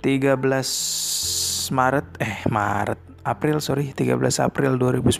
13 0.00 1.72
Maret 1.72 2.06
eh 2.22 2.36
Maret 2.48 3.00
April 3.26 3.58
sorry 3.58 3.90
13 3.90 4.22
April 4.44 4.78
2019 4.78 5.18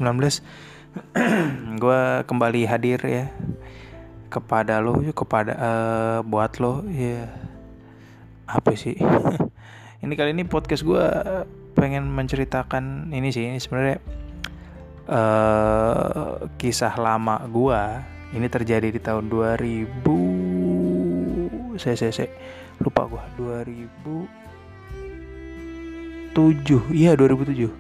gue 1.82 2.02
kembali 2.24 2.60
hadir 2.64 3.00
ya 3.04 3.28
kepada 4.26 4.82
lo 4.82 4.98
kepada 5.14 5.52
uh, 5.56 6.18
buat 6.26 6.58
lo 6.60 6.84
ya. 6.90 7.30
Apa 8.46 8.78
sih? 8.78 8.94
Ini 10.04 10.12
kali 10.12 10.36
ini 10.36 10.44
podcast 10.46 10.84
gue 10.86 11.02
pengen 11.74 12.06
menceritakan 12.14 13.10
ini 13.10 13.34
sih 13.34 13.48
ini 13.48 13.58
sebenarnya 13.58 13.98
uh, 15.08 16.46
kisah 16.56 16.94
lama 16.96 17.42
gue 17.48 17.80
ini 18.32 18.46
terjadi 18.46 18.92
di 18.92 19.00
tahun 19.00 19.28
2000 19.28 21.80
saya 21.80 21.96
saya, 21.98 22.12
saya 22.12 22.28
lupa 22.80 23.08
gue 23.08 23.24
2007 26.36 26.92
iya 26.92 27.16
2007 27.16 27.72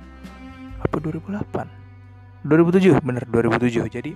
apa 0.80 0.96
2008 0.96 2.48
2007 2.48 3.04
bener 3.04 3.24
2007 3.28 3.84
jadi 3.92 4.12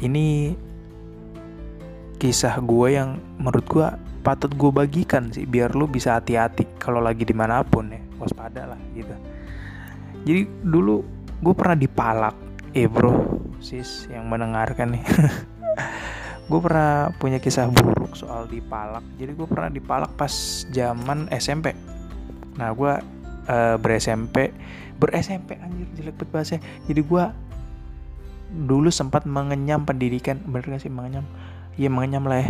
ini 0.00 0.56
kisah 2.20 2.60
gue 2.60 2.88
yang 2.96 3.16
menurut 3.40 3.64
gue 3.64 3.86
patut 4.20 4.52
gue 4.52 4.70
bagikan 4.72 5.32
sih 5.32 5.48
biar 5.48 5.72
lu 5.72 5.88
bisa 5.88 6.20
hati-hati 6.20 6.68
kalau 6.76 7.00
lagi 7.00 7.24
di 7.24 7.32
mana 7.32 7.64
pun 7.64 7.88
ya. 7.88 8.00
Waspada 8.20 8.68
lah 8.68 8.80
gitu. 8.92 9.16
Jadi 10.28 10.42
dulu 10.60 11.00
gue 11.40 11.54
pernah 11.56 11.76
dipalak. 11.76 12.36
Eh 12.76 12.84
bro 12.84 13.40
sis 13.64 14.06
yang 14.12 14.28
mendengarkan 14.28 14.94
nih. 14.94 15.04
Gue 16.50 16.58
pernah 16.58 17.14
punya 17.14 17.38
kisah 17.38 17.70
buruk 17.70 18.18
soal 18.18 18.50
dipalak. 18.50 19.06
Jadi 19.14 19.38
gue 19.38 19.46
pernah 19.46 19.70
dipalak 19.70 20.10
pas 20.18 20.66
zaman 20.66 21.30
SMP 21.30 21.70
nah 22.60 22.76
gue 22.76 22.92
uh, 23.48 23.74
ber 23.80 23.90
SMP 23.96 24.52
ber 25.00 25.16
SMP 25.16 25.56
anjir 25.56 25.88
jelek 25.96 26.20
banget 26.20 26.30
bahasa 26.30 26.56
jadi 26.84 27.00
gue 27.00 27.24
dulu 28.50 28.90
sempat 28.90 29.24
mengenyam 29.24 29.86
pendidikan 29.86 30.42
bener 30.42 30.66
gak 30.66 30.82
sih? 30.82 30.92
Mengenyam. 30.92 31.24
Iya 31.78 31.88
mengenyam 31.88 32.26
lah 32.26 32.46
ya. 32.46 32.48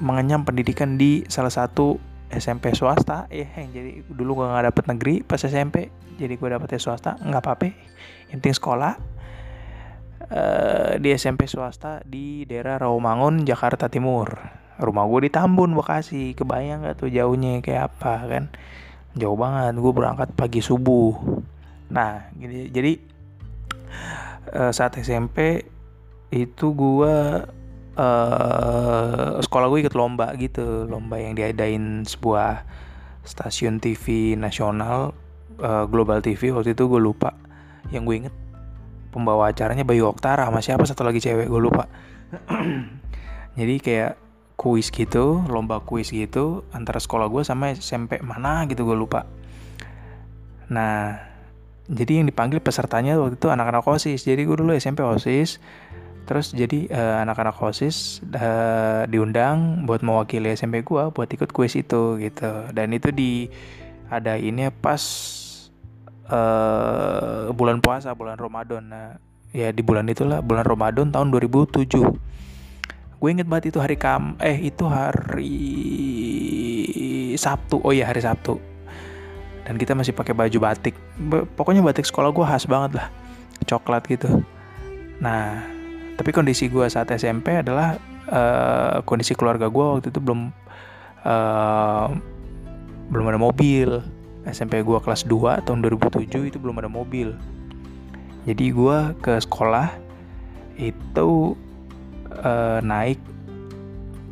Mengenyam 0.00 0.48
pendidikan 0.48 0.96
di 0.96 1.28
salah 1.28 1.52
satu 1.52 2.00
SMP 2.32 2.72
swasta. 2.72 3.28
Ya 3.28 3.44
yang 3.60 3.70
jadi 3.76 3.90
dulu 4.08 4.42
gue 4.42 4.46
nggak 4.48 4.66
dapet 4.72 4.84
negeri 4.88 5.14
pas 5.20 5.40
SMP 5.40 5.92
jadi 6.16 6.34
gue 6.34 6.48
dapetnya 6.48 6.80
swasta. 6.80 7.20
Nggak 7.20 7.42
apa-apa 7.44 7.68
penting 8.32 8.56
sekolah. 8.56 8.94
Uh, 10.32 10.96
di 11.02 11.12
SMP 11.12 11.44
swasta 11.44 12.00
di 12.08 12.48
daerah 12.48 12.80
Rawamangun 12.80 13.44
Jakarta 13.44 13.92
Timur. 13.92 14.32
Rumah 14.80 15.04
gue 15.04 15.28
di 15.28 15.30
Tambun 15.30 15.76
Bekasi. 15.76 16.32
Kebayang 16.32 16.88
gak 16.88 17.04
tuh 17.04 17.12
jauhnya 17.12 17.60
kayak 17.60 17.92
apa 17.92 18.14
kan 18.24 18.44
jauh 19.16 19.36
banget 19.36 19.76
gue 19.76 19.92
berangkat 19.92 20.28
pagi 20.32 20.60
subuh. 20.64 21.12
Nah 21.92 22.32
gini 22.36 22.72
jadi 22.72 22.92
uh, 24.56 24.72
saat 24.72 24.96
SMP 25.00 25.64
itu 26.32 26.66
gue 26.72 27.16
uh, 27.96 29.30
sekolah 29.40 29.66
gue 29.68 29.78
ikut 29.84 29.96
lomba 29.96 30.32
gitu 30.40 30.88
lomba 30.88 31.20
yang 31.20 31.36
diadain 31.36 32.08
sebuah 32.08 32.64
stasiun 33.22 33.78
TV 33.78 34.34
nasional 34.34 35.12
uh, 35.60 35.84
Global 35.86 36.24
TV 36.24 36.50
waktu 36.50 36.72
itu 36.72 36.88
gue 36.88 37.00
lupa 37.00 37.36
yang 37.92 38.08
gue 38.08 38.26
inget. 38.26 38.34
Pembawa 39.12 39.52
acaranya 39.52 39.84
Bayu 39.84 40.08
Oktara 40.08 40.48
sama 40.48 40.64
siapa 40.64 40.88
satu 40.88 41.04
lagi 41.04 41.20
cewek 41.20 41.44
gue 41.44 41.60
lupa. 41.60 41.84
Jadi 43.60 43.76
kayak 43.76 44.16
kuis 44.56 44.92
gitu 44.92 45.42
lomba 45.50 45.82
kuis 45.82 46.12
gitu 46.12 46.62
antara 46.70 47.02
sekolah 47.02 47.26
gue 47.26 47.42
sama 47.42 47.74
SMP 47.74 48.22
mana 48.22 48.64
gitu 48.70 48.86
gue 48.86 48.96
lupa. 48.96 49.26
Nah 50.70 51.18
jadi 51.90 52.22
yang 52.22 52.26
dipanggil 52.30 52.62
pesertanya 52.62 53.18
waktu 53.18 53.36
itu 53.36 53.50
anak-anak 53.50 53.84
osis. 53.84 54.22
Jadi 54.24 54.46
gue 54.46 54.56
dulu 54.56 54.72
SMP 54.76 55.02
osis 55.02 55.58
terus 56.22 56.54
jadi 56.54 56.86
uh, 56.94 57.26
anak-anak 57.26 57.58
osis 57.58 58.22
uh, 58.30 59.02
diundang 59.10 59.82
buat 59.90 60.06
mewakili 60.06 60.54
SMP 60.54 60.86
gue 60.86 61.10
buat 61.10 61.28
ikut 61.28 61.50
kuis 61.50 61.74
itu 61.74 62.16
gitu. 62.22 62.70
Dan 62.70 62.94
itu 62.94 63.10
di 63.10 63.50
ada 64.06 64.38
ini 64.38 64.70
pas 64.70 65.02
uh, 66.30 67.50
bulan 67.50 67.82
puasa 67.82 68.14
bulan 68.14 68.38
Ramadan. 68.38 68.84
Nah 68.86 69.08
ya 69.52 69.68
di 69.68 69.84
bulan 69.84 70.08
itulah 70.08 70.40
bulan 70.40 70.64
Ramadan 70.64 71.12
tahun 71.12 71.28
2007 71.28 72.32
gue 73.22 73.30
inget 73.30 73.46
banget 73.46 73.70
itu 73.70 73.78
hari 73.78 73.94
kam 73.94 74.34
eh 74.42 74.58
itu 74.66 74.82
hari 74.82 75.54
Sabtu. 77.38 77.78
Oh 77.78 77.94
iya 77.94 78.10
hari 78.10 78.18
Sabtu. 78.18 78.58
Dan 79.62 79.78
kita 79.78 79.94
masih 79.94 80.10
pakai 80.10 80.34
baju 80.34 80.58
batik. 80.58 80.98
Pokoknya 81.54 81.86
batik 81.86 82.02
sekolah 82.02 82.34
gue 82.34 82.42
khas 82.42 82.66
banget 82.66 82.98
lah. 82.98 83.06
Coklat 83.62 84.10
gitu. 84.10 84.42
Nah 85.22 85.62
tapi 86.18 86.34
kondisi 86.34 86.66
gue 86.66 86.82
saat 86.90 87.14
SMP 87.14 87.62
adalah 87.62 87.94
uh, 88.26 89.06
kondisi 89.06 89.38
keluarga 89.38 89.70
gue 89.70 89.86
waktu 89.86 90.10
itu 90.10 90.18
belum 90.18 90.50
uh, 91.22 92.10
belum 93.06 93.24
ada 93.30 93.38
mobil. 93.38 94.02
SMP 94.50 94.82
gue 94.82 94.98
kelas 94.98 95.30
2 95.30 95.62
tahun 95.62 95.78
2007 95.78 96.26
itu 96.26 96.58
belum 96.58 96.82
ada 96.82 96.90
mobil. 96.90 97.38
Jadi 98.50 98.74
gue 98.74 98.98
ke 99.22 99.38
sekolah 99.38 99.94
itu 100.74 101.54
uh, 102.40 102.78
naik 102.80 103.20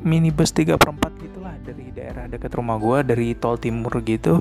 minibus 0.01 0.57
3 0.57 0.81
per 0.81 0.91
4 0.97 1.25
gitulah 1.29 1.55
dari 1.61 1.93
daerah 1.93 2.25
dekat 2.25 2.57
rumah 2.57 2.81
gue 2.81 3.05
dari 3.05 3.29
tol 3.37 3.61
timur 3.61 3.93
gitu. 4.01 4.41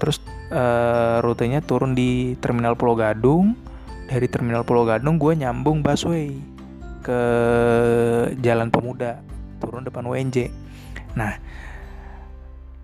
Terus 0.00 0.20
uh, 0.52 1.20
rutenya 1.20 1.60
turun 1.60 1.92
di 1.92 2.34
terminal 2.40 2.76
Pulau 2.76 2.96
Gadung. 2.96 3.56
Dari 4.06 4.30
terminal 4.30 4.62
Pulau 4.62 4.86
Gadung 4.86 5.18
gue 5.18 5.34
nyambung 5.34 5.82
busway 5.82 6.30
ke 7.02 7.20
Jalan 8.42 8.70
Pemuda 8.74 9.22
turun 9.62 9.86
depan 9.86 10.04
WNJ 10.04 10.50
nah 11.16 11.32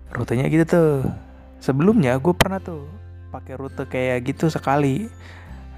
rutenya 0.09 0.49
gitu 0.49 0.65
tuh. 0.65 0.93
Sebelumnya 1.61 2.17
gue 2.19 2.33
pernah 2.35 2.59
tuh 2.59 2.85
pakai 3.33 3.53
rute 3.57 3.83
kayak 3.89 4.29
gitu 4.29 4.51
sekali 4.51 5.09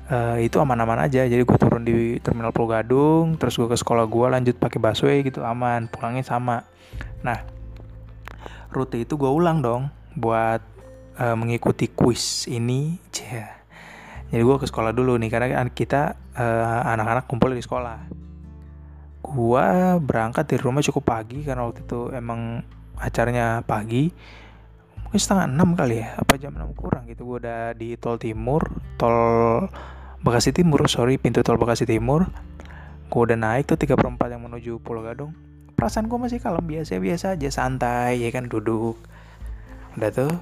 uh, 0.09 0.37
itu 0.41 0.57
aman-aman 0.57 1.05
aja. 1.05 1.25
Jadi 1.25 1.41
gue 1.41 1.57
turun 1.57 1.83
di 1.85 2.17
terminal 2.21 2.51
Pulau 2.51 2.73
Gadung 2.73 3.37
terus 3.37 3.55
gue 3.55 3.69
ke 3.69 3.77
sekolah 3.77 4.05
gue 4.09 4.27
lanjut 4.29 4.55
pakai 4.57 4.79
busway 4.81 5.17
gitu 5.23 5.45
aman. 5.45 5.87
Pulangnya 5.87 6.25
sama. 6.25 6.65
Nah 7.21 7.41
rute 8.73 8.99
itu 8.99 9.15
gue 9.15 9.31
ulang 9.31 9.63
dong 9.63 9.87
buat 10.17 10.61
uh, 11.17 11.35
mengikuti 11.37 11.89
kuis 11.91 12.49
ini. 12.51 12.99
Cia 13.13 13.55
jadi 14.33 14.41
gue 14.41 14.57
ke 14.57 14.65
sekolah 14.65 14.91
dulu 14.91 15.15
nih 15.21 15.29
karena 15.29 15.47
kan 15.53 15.69
kita 15.69 16.17
uh, 16.33 16.81
anak-anak 16.91 17.29
kumpul 17.29 17.53
di 17.53 17.61
sekolah. 17.61 18.09
Gue 19.21 19.67
berangkat 20.01 20.49
dari 20.49 20.61
rumah 20.61 20.81
cukup 20.81 21.03
pagi 21.05 21.45
karena 21.45 21.65
waktu 21.69 21.85
itu 21.85 22.09
emang 22.13 22.65
acaranya 22.97 23.61
pagi. 23.61 24.09
Mungkin 25.05 25.19
setengah 25.21 25.45
enam 25.45 25.69
kali 25.77 26.01
ya 26.01 26.17
apa 26.17 26.33
jam 26.41 26.57
enam 26.57 26.73
kurang 26.73 27.05
gitu. 27.05 27.23
Gue 27.23 27.37
udah 27.45 27.77
di 27.77 27.93
tol 28.01 28.17
timur 28.17 28.65
tol 28.97 29.69
Bekasi 30.25 30.49
Timur 30.49 30.89
sorry 30.89 31.21
pintu 31.21 31.45
tol 31.45 31.61
Bekasi 31.61 31.85
Timur 31.85 32.25
gue 33.05 33.21
udah 33.21 33.37
naik 33.37 33.69
tuh 33.69 33.77
tiga 33.77 33.93
perempat 33.93 34.33
yang 34.33 34.41
menuju 34.41 34.81
Pulau 34.81 35.05
Gadung 35.05 35.37
perasaan 35.77 36.09
gue 36.09 36.17
masih 36.17 36.41
kalem 36.41 36.65
biasa-biasa 36.65 37.37
aja 37.37 37.49
santai 37.53 38.25
ya 38.25 38.33
kan 38.33 38.49
duduk 38.49 38.97
udah 39.95 40.09
tuh 40.09 40.33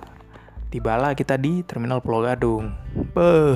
tibalah 0.74 1.14
kita 1.14 1.38
di 1.38 1.62
terminal 1.62 2.02
Pulau 2.02 2.26
Gadung. 2.26 2.74
Beuh, 3.14 3.54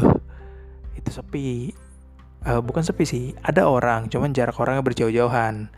itu 0.94 1.10
sepi. 1.10 1.74
Uh, 2.46 2.62
bukan 2.62 2.86
sepi 2.86 3.10
sih, 3.10 3.26
ada 3.42 3.66
orang, 3.66 4.06
cuman 4.14 4.38
jarak 4.38 4.54
orangnya 4.62 4.86
berjauh-jauhan. 4.86 5.74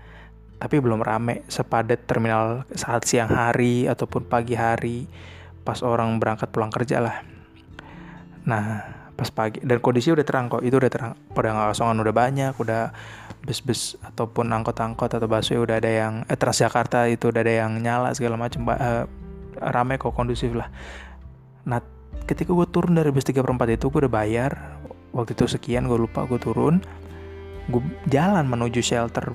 Tapi 0.59 0.75
belum 0.83 0.99
rame 0.99 1.47
sepadat 1.47 2.03
terminal 2.03 2.67
saat 2.75 3.07
siang 3.07 3.31
hari 3.31 3.87
ataupun 3.87 4.27
pagi 4.27 4.59
hari 4.59 5.07
pas 5.63 5.79
orang 5.79 6.19
berangkat 6.19 6.51
pulang 6.51 6.67
kerja 6.67 6.99
lah. 6.99 7.23
Nah, 8.43 8.83
pas 9.19 9.27
pagi. 9.35 9.59
Dan 9.59 9.83
kondisi 9.83 10.15
udah 10.15 10.23
terang 10.23 10.47
kok, 10.47 10.63
itu 10.63 10.79
udah 10.79 10.87
terang. 10.87 11.13
Pada 11.35 11.51
kosongan 11.51 11.99
udah 11.99 12.15
banyak, 12.15 12.53
udah 12.55 12.95
bus-bus 13.43 13.99
ataupun 13.99 14.47
angkot-angkot 14.51 15.11
atau 15.15 15.27
busway 15.27 15.59
udah 15.59 15.79
ada 15.79 15.91
yang 15.91 16.13
eh, 16.27 16.39
Transjakarta 16.39 17.11
itu 17.11 17.31
udah 17.31 17.41
ada 17.43 17.53
yang 17.67 17.71
nyala 17.79 18.11
segala 18.15 18.35
macam 18.39 18.67
uh, 18.71 19.03
rame 19.59 19.99
kok 19.99 20.15
kondusif 20.15 20.55
lah. 20.55 20.71
Nah 21.67 21.83
ketika 22.23 22.55
gue 22.55 22.67
turun 22.71 22.95
dari 22.95 23.11
bus 23.11 23.27
3 23.27 23.43
per 23.43 23.51
4 23.51 23.75
itu 23.75 23.85
gue 23.91 23.99
udah 24.07 24.13
bayar 24.13 24.51
Waktu 25.09 25.33
itu 25.33 25.49
sekian 25.49 25.89
gue 25.89 25.97
lupa 25.97 26.29
gue 26.29 26.37
turun 26.37 26.77
Gue 27.65 27.81
jalan 28.05 28.45
menuju 28.45 28.85
shelter 28.85 29.33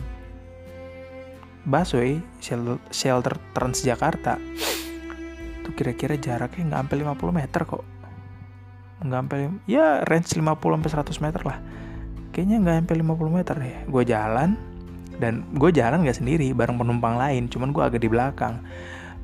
busway 1.67 2.23
shelter 2.93 3.35
Transjakarta 3.57 4.39
itu 5.65 5.73
kira-kira 5.73 6.21
jaraknya 6.21 6.77
nggak 6.77 6.81
sampai 6.85 6.97
50 7.33 7.41
meter 7.41 7.61
kok 7.65 7.85
nggak 9.03 9.21
sampai 9.27 9.41
ya 9.67 10.05
range 10.07 10.39
50 10.39 10.55
sampai 10.55 10.91
100 10.91 11.25
meter 11.25 11.43
lah. 11.43 11.59
Kayaknya 12.35 12.57
nggak 12.63 12.77
sampai 12.83 12.97
50 13.03 13.37
meter 13.39 13.57
ya 13.63 13.79
gue 13.87 14.03
jalan 14.07 14.51
dan 15.23 15.47
gue 15.55 15.71
jalan 15.71 16.03
nggak 16.03 16.19
sendiri 16.19 16.51
bareng 16.51 16.79
penumpang 16.79 17.15
lain 17.15 17.47
cuman 17.47 17.71
gue 17.71 17.83
agak 17.83 18.01
di 18.03 18.11
belakang. 18.11 18.59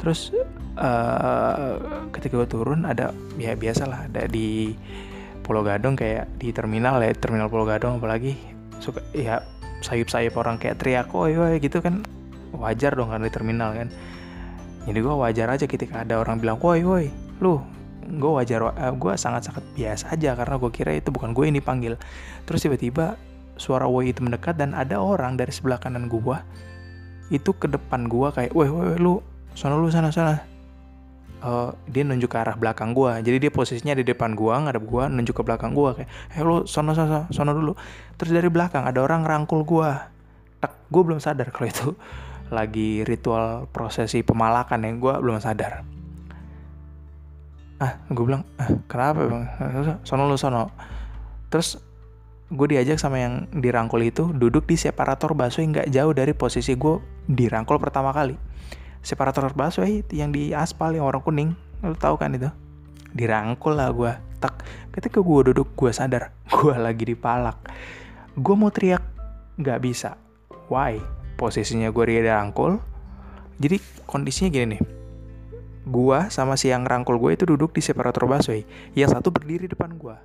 Terus 0.00 0.32
uh, 0.78 1.76
ketika 2.14 2.40
gue 2.40 2.48
turun 2.48 2.86
ada 2.88 3.12
ya 3.36 3.52
biasalah 3.58 4.08
ada 4.08 4.24
di 4.30 4.74
Pulau 5.42 5.66
Gadung 5.66 5.98
kayak 5.98 6.30
di 6.38 6.54
terminal 6.54 7.02
ya 7.02 7.10
terminal 7.12 7.50
Pulau 7.50 7.66
Gadung 7.66 7.98
apalagi 7.98 8.38
suka 8.78 9.02
ya 9.12 9.42
sayup-sayup 9.82 10.36
orang 10.36 10.60
kayak 10.60 10.78
teriak 10.78 11.10
oi 11.12 11.34
oi 11.36 11.58
gitu 11.58 11.82
kan. 11.82 12.06
Wajar 12.50 12.98
dong 12.98 13.10
kan 13.10 13.22
di 13.22 13.30
terminal 13.30 13.74
kan. 13.74 13.88
Jadi 14.86 14.98
gue 14.98 15.14
wajar 15.14 15.46
aja 15.52 15.66
ketika 15.68 16.02
ada 16.02 16.18
orang 16.22 16.40
bilang 16.40 16.56
woi 16.62 16.80
woi 16.82 17.06
lu 17.40 17.60
gue 18.18 18.30
wajar 18.30 18.66
uh, 18.66 18.94
gue 18.94 19.12
sangat 19.14 19.46
sangat 19.46 19.62
biasa 19.78 20.14
aja 20.16 20.34
karena 20.34 20.58
gue 20.58 20.70
kira 20.74 20.90
itu 20.96 21.14
bukan 21.14 21.30
gue 21.30 21.46
ini 21.46 21.62
panggil 21.62 21.94
terus 22.48 22.66
tiba-tiba 22.66 23.14
suara 23.60 23.86
woi 23.86 24.10
itu 24.10 24.24
mendekat 24.24 24.56
dan 24.56 24.74
ada 24.74 24.98
orang 24.98 25.36
dari 25.36 25.52
sebelah 25.54 25.78
kanan 25.78 26.10
gue 26.10 26.36
itu 27.30 27.50
ke 27.54 27.70
depan 27.70 28.10
gue 28.10 28.28
kayak 28.34 28.52
woi 28.56 28.66
woi 28.66 28.98
lu 28.98 29.22
sana 29.54 29.74
lu 29.78 29.90
sana 29.90 30.10
sana. 30.14 30.38
Uh, 31.40 31.72
dia 31.88 32.04
nunjuk 32.04 32.28
ke 32.28 32.36
arah 32.36 32.52
belakang 32.52 32.92
gua. 32.92 33.16
Jadi 33.24 33.48
dia 33.48 33.52
posisinya 33.52 33.96
di 33.96 34.04
depan 34.04 34.36
gua 34.36 34.60
ngadep 34.60 34.84
gua 34.84 35.08
nunjuk 35.08 35.40
ke 35.40 35.42
belakang 35.44 35.72
gua 35.72 35.96
kayak 35.96 36.10
eh 36.36 36.44
lu 36.44 36.68
sono 36.68 36.92
sono 36.92 37.32
sono 37.32 37.50
dulu. 37.56 37.72
Terus 38.20 38.32
dari 38.36 38.52
belakang 38.52 38.84
ada 38.84 39.00
orang 39.00 39.24
rangkul 39.24 39.64
gua. 39.64 40.12
Tak 40.60 40.92
gua 40.92 41.02
belum 41.08 41.20
sadar 41.20 41.48
kalau 41.48 41.68
itu 41.72 41.88
lagi 42.56 43.08
ritual 43.08 43.64
prosesi 43.72 44.20
pemalakan 44.20 44.84
yang 44.84 45.00
gua 45.00 45.16
belum 45.16 45.40
sadar 45.40 45.99
ah 47.80 47.96
gue 48.12 48.24
bilang 48.24 48.44
ah 48.60 48.68
kenapa 48.84 49.24
bang? 49.24 49.44
Sono 50.04 50.28
lu 50.28 50.36
sono. 50.36 50.68
Terus 51.48 51.80
gue 52.52 52.66
diajak 52.76 53.00
sama 53.00 53.18
yang 53.18 53.48
dirangkul 53.50 54.04
itu 54.04 54.30
duduk 54.36 54.68
di 54.68 54.76
separator 54.76 55.32
yang 55.32 55.72
nggak 55.72 55.88
jauh 55.88 56.12
dari 56.12 56.36
posisi 56.36 56.76
gue 56.76 57.00
dirangkul 57.26 57.80
pertama 57.80 58.12
kali. 58.12 58.36
Separator 59.00 59.48
busway 59.56 60.04
yang 60.12 60.28
di 60.28 60.52
aspal 60.52 60.92
yang 60.92 61.08
warna 61.08 61.24
kuning 61.24 61.50
lo 61.80 61.96
tau 61.96 62.20
kan 62.20 62.36
itu? 62.36 62.52
Dirangkul 63.16 63.80
lah 63.80 63.88
gue 63.90 64.12
tak 64.40 64.60
ketika 64.92 65.20
gue 65.24 65.52
duduk 65.52 65.72
gue 65.72 65.90
sadar 65.90 66.36
gue 66.60 66.74
lagi 66.76 67.08
dipalak. 67.08 67.56
Gue 68.36 68.54
mau 68.54 68.68
teriak 68.68 69.02
nggak 69.56 69.80
bisa. 69.80 70.20
Why? 70.68 71.00
Posisinya 71.40 71.88
gue 71.88 72.04
dirangkul 72.04 72.76
jadi 73.60 73.76
kondisinya 74.08 74.48
gini 74.48 74.66
nih 74.76 74.99
gue 75.90 76.18
sama 76.30 76.54
si 76.54 76.70
yang 76.70 76.86
rangkul 76.86 77.18
gue 77.18 77.34
itu 77.34 77.44
duduk 77.44 77.74
di 77.74 77.82
separator 77.82 78.30
busway. 78.30 78.62
Yang 78.94 79.18
satu 79.18 79.28
berdiri 79.34 79.66
depan 79.66 79.98
gue 79.98 80.16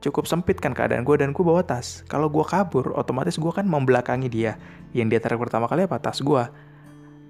cukup 0.00 0.24
sempit 0.24 0.56
kan 0.56 0.72
keadaan 0.72 1.04
gue 1.04 1.16
dan 1.20 1.36
gue 1.36 1.44
bawa 1.44 1.60
tas. 1.60 2.02
Kalau 2.08 2.32
gue 2.32 2.44
kabur 2.44 2.96
otomatis 2.96 3.36
gue 3.36 3.52
kan 3.52 3.68
membelakangi 3.68 4.32
dia. 4.32 4.56
Yang 4.96 5.16
dia 5.16 5.20
tarik 5.20 5.40
pertama 5.40 5.68
kali 5.68 5.84
apa? 5.84 6.00
Tas 6.00 6.24
gue 6.24 6.42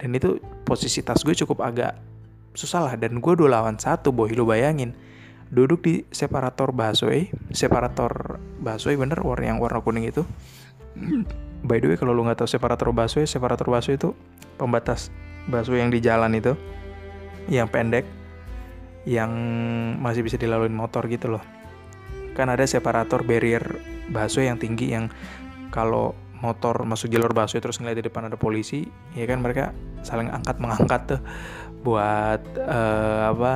dan 0.00 0.10
itu 0.16 0.40
posisi 0.64 1.04
tas 1.04 1.20
gue 1.20 1.34
cukup 1.34 1.60
agak 1.66 1.98
susah 2.54 2.86
lah. 2.86 2.94
Dan 2.94 3.18
gue 3.18 3.32
dua 3.34 3.60
lawan 3.60 3.76
satu 3.76 4.14
boy. 4.14 4.30
Lu 4.32 4.46
bayangin. 4.46 4.94
Duduk 5.50 5.82
di 5.82 6.06
separator 6.14 6.70
busway. 6.70 7.28
Separator 7.50 8.38
busway 8.62 8.94
bener? 8.94 9.18
Warna 9.18 9.50
yang 9.50 9.58
warna 9.58 9.82
kuning 9.82 10.06
itu. 10.06 10.22
By 11.66 11.76
the 11.82 11.92
way 11.92 11.98
kalau 12.00 12.16
lu 12.16 12.24
nggak 12.24 12.40
tahu 12.40 12.48
separator 12.48 12.88
busway 12.88 13.28
separator 13.28 13.68
busway 13.68 14.00
itu 14.00 14.16
pembatas 14.56 15.12
busway 15.44 15.84
yang 15.84 15.92
di 15.92 16.00
jalan 16.00 16.32
itu 16.32 16.56
yang 17.50 17.66
pendek 17.66 18.06
yang 19.04 19.32
masih 19.98 20.22
bisa 20.22 20.38
dilalui 20.38 20.70
motor 20.70 21.04
gitu 21.10 21.34
loh. 21.36 21.44
Kan 22.38 22.48
ada 22.48 22.62
separator 22.64 23.26
barrier 23.26 23.82
busway 24.08 24.46
yang 24.46 24.56
tinggi 24.56 24.94
yang 24.94 25.10
kalau 25.74 26.14
motor 26.40 26.86
masuk 26.88 27.12
jalur 27.12 27.34
busway 27.34 27.60
terus 27.60 27.82
ngeliat 27.82 28.00
di 28.00 28.04
depan 28.08 28.32
ada 28.32 28.38
polisi 28.40 28.88
ya 29.12 29.28
kan 29.28 29.44
mereka 29.44 29.76
saling 30.00 30.32
angkat 30.32 30.56
mengangkat 30.56 31.00
tuh 31.04 31.20
buat 31.84 32.40
uh, 32.56 33.34
apa 33.36 33.52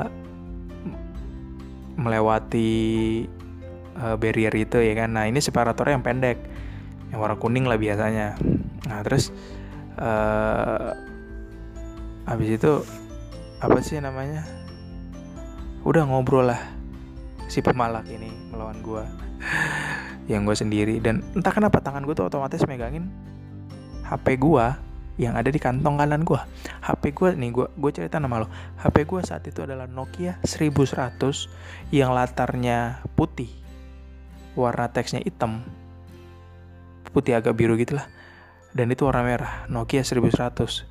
melewati 1.94 2.72
uh, 4.00 4.16
barrier 4.18 4.52
itu 4.52 4.82
ya 4.82 4.94
kan. 4.98 5.14
Nah 5.14 5.30
ini 5.30 5.38
separator 5.38 5.86
yang 5.86 6.02
pendek 6.02 6.40
yang 7.14 7.22
warna 7.22 7.38
kuning 7.38 7.68
lah 7.68 7.78
biasanya. 7.78 8.34
Nah 8.90 9.00
terus 9.06 9.30
uh, 10.00 10.92
habis 12.24 12.58
itu 12.58 12.82
apa 13.64 13.80
sih 13.80 13.96
namanya? 13.96 14.44
Udah 15.88 16.04
ngobrol 16.04 16.52
lah 16.52 16.60
si 17.48 17.64
pemalak 17.64 18.04
ini 18.12 18.28
melawan 18.52 18.80
gua. 18.84 19.08
Yang 20.30 20.42
gue 20.48 20.56
sendiri. 20.56 20.94
Dan 21.00 21.20
entah 21.36 21.52
kenapa 21.52 21.80
tangan 21.80 22.04
gue 22.04 22.16
tuh 22.16 22.28
otomatis 22.28 22.64
megangin 22.64 23.08
HP 24.04 24.40
gue 24.40 24.66
yang 25.14 25.38
ada 25.38 25.46
di 25.46 25.62
kantong 25.62 25.94
kanan 25.94 26.26
gue 26.26 26.40
HP 26.82 27.14
gue 27.14 27.38
nih 27.38 27.54
gue 27.54 27.66
gue 27.76 27.90
cerita 27.92 28.16
nama 28.16 28.44
lo. 28.44 28.48
HP 28.80 29.04
gue 29.04 29.20
saat 29.20 29.44
itu 29.44 29.60
adalah 29.64 29.84
Nokia 29.84 30.40
1100 30.44 31.92
yang 31.92 32.16
latarnya 32.16 33.04
putih. 33.16 33.52
Warna 34.56 34.88
teksnya 34.92 35.20
hitam. 35.20 35.60
Putih 37.12 37.36
agak 37.36 37.54
biru 37.54 37.76
gitu 37.76 38.00
lah 38.00 38.08
dan 38.74 38.90
itu 38.90 39.06
warna 39.06 39.22
merah. 39.22 39.54
Nokia 39.70 40.02
1100 40.02 40.84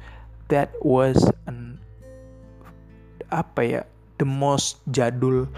that 0.47 0.71
was 0.79 1.19
an 1.45 1.82
apa 3.33 3.62
ya 3.65 3.81
the 4.21 4.27
most 4.27 4.83
jadul 4.89 5.50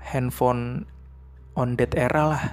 handphone 0.00 0.86
on 1.58 1.74
that 1.80 1.92
era 1.98 2.22
lah. 2.30 2.44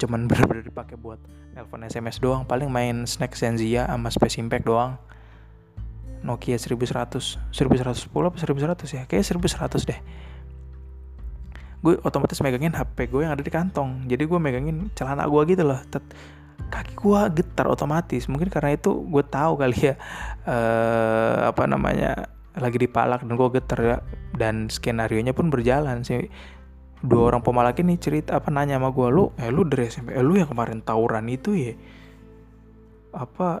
Cuman 0.00 0.26
bener-bener 0.28 0.66
dipakai 0.66 0.98
buat 0.98 1.20
telepon 1.52 1.84
SMS 1.84 2.18
doang 2.18 2.48
paling 2.48 2.72
main 2.72 3.04
Snack 3.04 3.36
Senzia 3.36 3.86
sama 3.86 4.08
Space 4.10 4.40
Impact 4.40 4.66
doang. 4.66 4.98
Nokia 6.22 6.54
1100 6.54 7.50
1110 7.50 8.08
apa 8.14 8.36
1100 8.38 8.96
ya? 8.96 9.02
Kayak 9.10 9.24
1100 9.26 9.90
deh. 9.90 10.00
Gue 11.82 11.98
otomatis 12.06 12.38
megangin 12.38 12.70
HP 12.70 13.10
gue 13.10 13.26
yang 13.26 13.34
ada 13.34 13.42
di 13.42 13.50
kantong. 13.50 14.06
Jadi 14.06 14.22
gue 14.30 14.38
megangin 14.38 14.86
celana 14.94 15.26
gue 15.26 15.42
gitu 15.50 15.66
loh. 15.66 15.82
Tet 15.90 16.06
kaki 16.70 16.94
gue 16.94 17.20
getar 17.42 17.66
otomatis. 17.66 18.30
Mungkin 18.30 18.54
karena 18.54 18.78
itu 18.78 19.02
gue 19.02 19.24
tahu 19.26 19.58
kali 19.58 19.92
ya 19.92 19.94
uh, 20.46 21.50
apa 21.50 21.66
namanya 21.66 22.30
lagi 22.58 22.76
dipalak 22.76 23.24
dan 23.24 23.34
gue 23.36 23.48
getar 23.52 23.78
ya. 23.80 23.96
Dan 24.36 24.68
skenario 24.72 25.20
nya 25.20 25.32
pun 25.36 25.48
berjalan 25.48 26.04
sih. 26.04 26.28
Dua 27.02 27.34
orang 27.34 27.42
pemalak 27.42 27.82
ini 27.82 27.98
cerita 27.98 28.38
apa 28.38 28.48
nanya 28.54 28.78
sama 28.78 28.94
gue 28.94 29.08
lu 29.10 29.34
eh 29.34 29.50
lu 29.50 29.66
dari 29.66 29.90
SMP 29.90 30.14
eh, 30.14 30.22
lu 30.22 30.38
yang 30.38 30.46
kemarin 30.46 30.78
tawuran 30.84 31.26
itu 31.26 31.50
ya? 31.54 31.74
Apa 33.10 33.60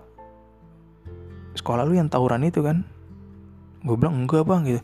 sekolah 1.58 1.82
lu 1.82 1.98
yang 1.98 2.06
tawuran 2.06 2.46
itu 2.46 2.62
kan? 2.62 2.86
Gue 3.82 3.98
bilang 3.98 4.22
enggak 4.22 4.46
bang 4.46 4.62
gitu. 4.62 4.80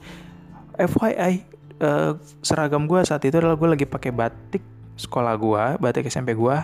FYI 0.78 1.14
uh, 1.18 1.34
eh, 1.82 2.12
seragam 2.42 2.86
gue 2.86 3.00
saat 3.06 3.22
itu 3.26 3.38
adalah 3.38 3.58
gue 3.58 3.68
lagi 3.70 3.86
pakai 3.86 4.10
batik 4.10 4.62
sekolah 4.98 5.34
gue 5.38 5.62
batik 5.78 6.10
SMP 6.10 6.34
gue 6.34 6.56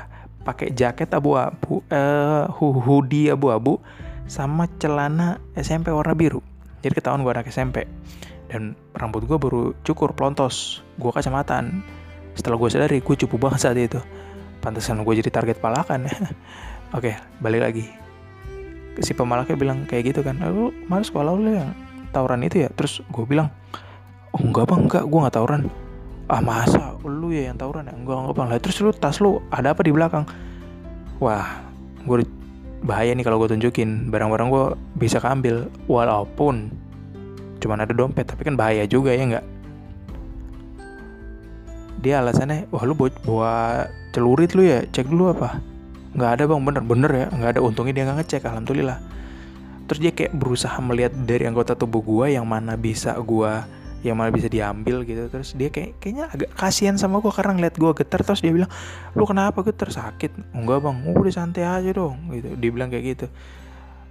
pakai 0.45 0.75
jaket 0.75 1.09
abu-abu 1.15 1.81
uh, 1.89 2.51
hoodie 2.59 3.33
abu-abu 3.33 3.81
sama 4.27 4.69
celana 4.77 5.41
SMP 5.57 5.89
warna 5.95 6.13
biru 6.13 6.43
jadi 6.85 7.01
ketahuan 7.01 7.25
gue 7.25 7.33
anak 7.33 7.49
SMP 7.49 7.89
dan 8.53 8.77
rambut 8.93 9.25
gue 9.25 9.41
baru 9.41 9.73
cukur 9.89 10.13
pelontos. 10.13 10.85
Gue 11.01 11.09
kacamataan 11.09 11.81
setelah 12.37 12.61
gue 12.61 12.69
sadari 12.69 13.01
gue 13.01 13.17
cupu 13.25 13.41
banget 13.41 13.65
saat 13.65 13.81
itu. 13.81 13.97
Pantesan 14.61 15.01
gue 15.01 15.15
jadi 15.17 15.33
target 15.33 15.65
palakan 15.65 16.05
ya. 16.05 16.17
Oke 16.97 17.17
balik 17.41 17.65
lagi. 17.65 17.89
Si 19.01 19.17
pemalaknya 19.17 19.57
bilang 19.57 19.89
kayak 19.89 20.13
gitu 20.13 20.21
kan. 20.21 20.37
Lu 20.45 20.77
mana 20.85 21.01
sekolah 21.01 21.33
lu 21.33 21.57
yang 21.57 21.73
tawuran 22.13 22.45
itu 22.45 22.63
ya? 22.63 22.71
Terus 22.77 23.01
gue 23.01 23.25
bilang 23.25 23.49
oh 24.37 24.45
enggak 24.45 24.69
bang. 24.69 24.85
Enggak 24.85 25.05
gue 25.09 25.19
nggak 25.25 25.35
tawuran. 25.41 25.63
Ah 26.29 26.45
masa 26.45 27.01
lu 27.01 27.33
ya 27.33 27.49
yang 27.49 27.57
tawuran 27.57 27.89
ya? 27.89 27.97
Enggak 27.97 28.29
enggak 28.29 28.37
bang. 28.37 28.47
Lah 28.53 28.61
terus 28.61 28.77
lu 28.85 28.93
tas 28.93 29.25
lu 29.25 29.41
ada 29.49 29.73
apa 29.73 29.81
di 29.81 29.89
belakang? 29.89 30.29
Wah 31.17 31.65
gue 32.05 32.44
bahaya 32.85 33.17
nih 33.17 33.25
kalau 33.25 33.41
gue 33.41 33.49
tunjukin. 33.57 34.13
Barang-barang 34.13 34.49
gue 34.53 34.65
bisa 35.01 35.19
keambil 35.19 35.67
walaupun 35.89 36.71
cuman 37.59 37.81
ada 37.81 37.97
dompet 37.97 38.29
tapi 38.29 38.45
kan 38.45 38.55
bahaya 38.61 38.85
juga 38.85 39.17
ya 39.17 39.25
nggak? 39.25 39.47
Dia 42.05 42.21
alasannya 42.21 42.69
wah 42.69 42.85
lu 42.85 42.93
bawa 42.95 43.89
celurit 44.13 44.53
lu 44.53 44.63
ya? 44.69 44.85
Cek 44.85 45.09
dulu 45.09 45.33
apa? 45.33 45.59
Nggak 46.13 46.31
ada 46.39 46.43
bang. 46.45 46.61
Bener 46.61 46.83
bener 46.85 47.11
ya. 47.11 47.27
Nggak 47.33 47.51
ada. 47.57 47.61
Untungnya 47.65 47.93
dia 47.97 48.05
nggak 48.05 48.19
ngecek 48.21 48.45
alhamdulillah. 48.45 49.01
Terus 49.89 50.01
dia 50.01 50.13
kayak 50.13 50.33
berusaha 50.37 50.77
melihat 50.85 51.13
dari 51.25 51.45
anggota 51.49 51.73
tubuh 51.73 52.01
gua 52.05 52.29
yang 52.29 52.45
mana 52.45 52.77
bisa 52.77 53.17
gua 53.21 53.65
yang 54.05 54.21
mana 54.21 54.29
bisa 54.29 54.53
diambil 54.53 55.01
gitu. 55.09 55.33
Terus 55.33 55.57
dia 55.57 55.73
kayak 55.73 55.97
kayaknya 55.97 56.25
agak 56.29 56.53
kasihan 56.53 57.01
sama 57.01 57.25
gua 57.25 57.33
karena 57.33 57.57
ngeliat 57.57 57.75
gua 57.81 57.97
getar. 57.97 58.21
Terus 58.21 58.45
dia 58.45 58.53
bilang 58.53 58.69
lu 59.17 59.25
kenapa 59.25 59.65
getar? 59.65 59.89
Sakit. 59.89 60.53
Enggak 60.53 60.85
bang. 60.85 60.97
Udah 61.09 61.33
santai 61.33 61.65
aja 61.65 61.91
dong. 61.97 62.29
Gitu. 62.29 62.53
Dia 62.61 62.71
bilang 62.71 62.93
kayak 62.93 63.05
gitu. 63.17 63.27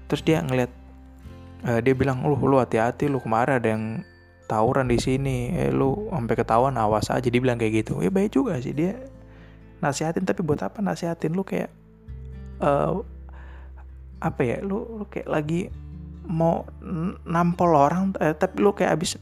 Terus 0.10 0.22
dia 0.26 0.42
ngeliat 0.42 0.72
uh, 1.70 1.80
dia 1.80 1.94
bilang 1.94 2.26
lu 2.26 2.36
lu 2.42 2.58
hati-hati 2.58 3.06
lu 3.06 3.22
kemarin 3.22 3.62
ada 3.62 3.70
yang 3.70 4.02
tawuran 4.50 4.90
di 4.90 4.98
sini. 4.98 5.54
Eh 5.54 5.70
lu 5.70 6.10
sampai 6.10 6.36
ketahuan 6.36 6.74
awas 6.82 7.14
aja. 7.14 7.30
Dia 7.30 7.40
bilang 7.40 7.62
kayak 7.62 7.86
gitu. 7.86 8.02
Ya 8.02 8.10
baik 8.10 8.34
juga 8.34 8.58
sih. 8.58 8.74
Dia 8.74 8.98
nasihatin 9.78 10.26
tapi 10.26 10.42
buat 10.42 10.66
apa 10.66 10.82
nasihatin? 10.82 11.38
Lu 11.38 11.46
kayak 11.46 11.70
uh, 12.66 13.06
apa 14.26 14.42
ya? 14.42 14.58
Lu 14.66 14.90
lu 14.98 15.06
kayak 15.06 15.30
lagi 15.30 15.70
mau 16.24 16.64
nampol 17.28 17.76
orang 17.76 18.16
eh, 18.24 18.32
tapi 18.32 18.64
lu 18.64 18.72
kayak 18.72 18.96
abis 18.96 19.20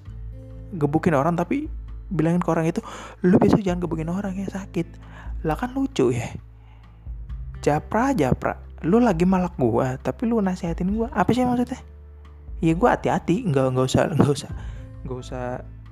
gebukin 0.76 1.16
orang 1.16 1.36
tapi 1.36 1.68
bilangin 2.12 2.44
ke 2.44 2.50
orang 2.52 2.68
itu 2.68 2.84
lu 3.24 3.40
besok 3.40 3.64
jangan 3.64 3.80
gebukin 3.84 4.12
orang 4.12 4.36
ya 4.36 4.48
sakit. 4.52 4.88
Lah 5.48 5.56
kan 5.56 5.72
lucu 5.72 6.12
ya. 6.12 6.28
Japra 7.62 8.12
japra 8.12 8.58
lu 8.82 8.98
lagi 8.98 9.24
malak 9.24 9.56
gua 9.56 9.96
tapi 10.02 10.28
lu 10.28 10.42
nasihatin 10.44 10.92
gua. 10.92 11.08
Apa 11.14 11.32
sih 11.32 11.48
maksudnya? 11.48 11.80
Ya 12.60 12.74
gua 12.76 13.00
hati-hati 13.00 13.48
nggak 13.48 13.66
nggak 13.78 13.86
usah 13.88 14.04
nggak 14.12 14.32
usah 14.32 14.52
nggak 15.08 15.18
usah 15.18 15.44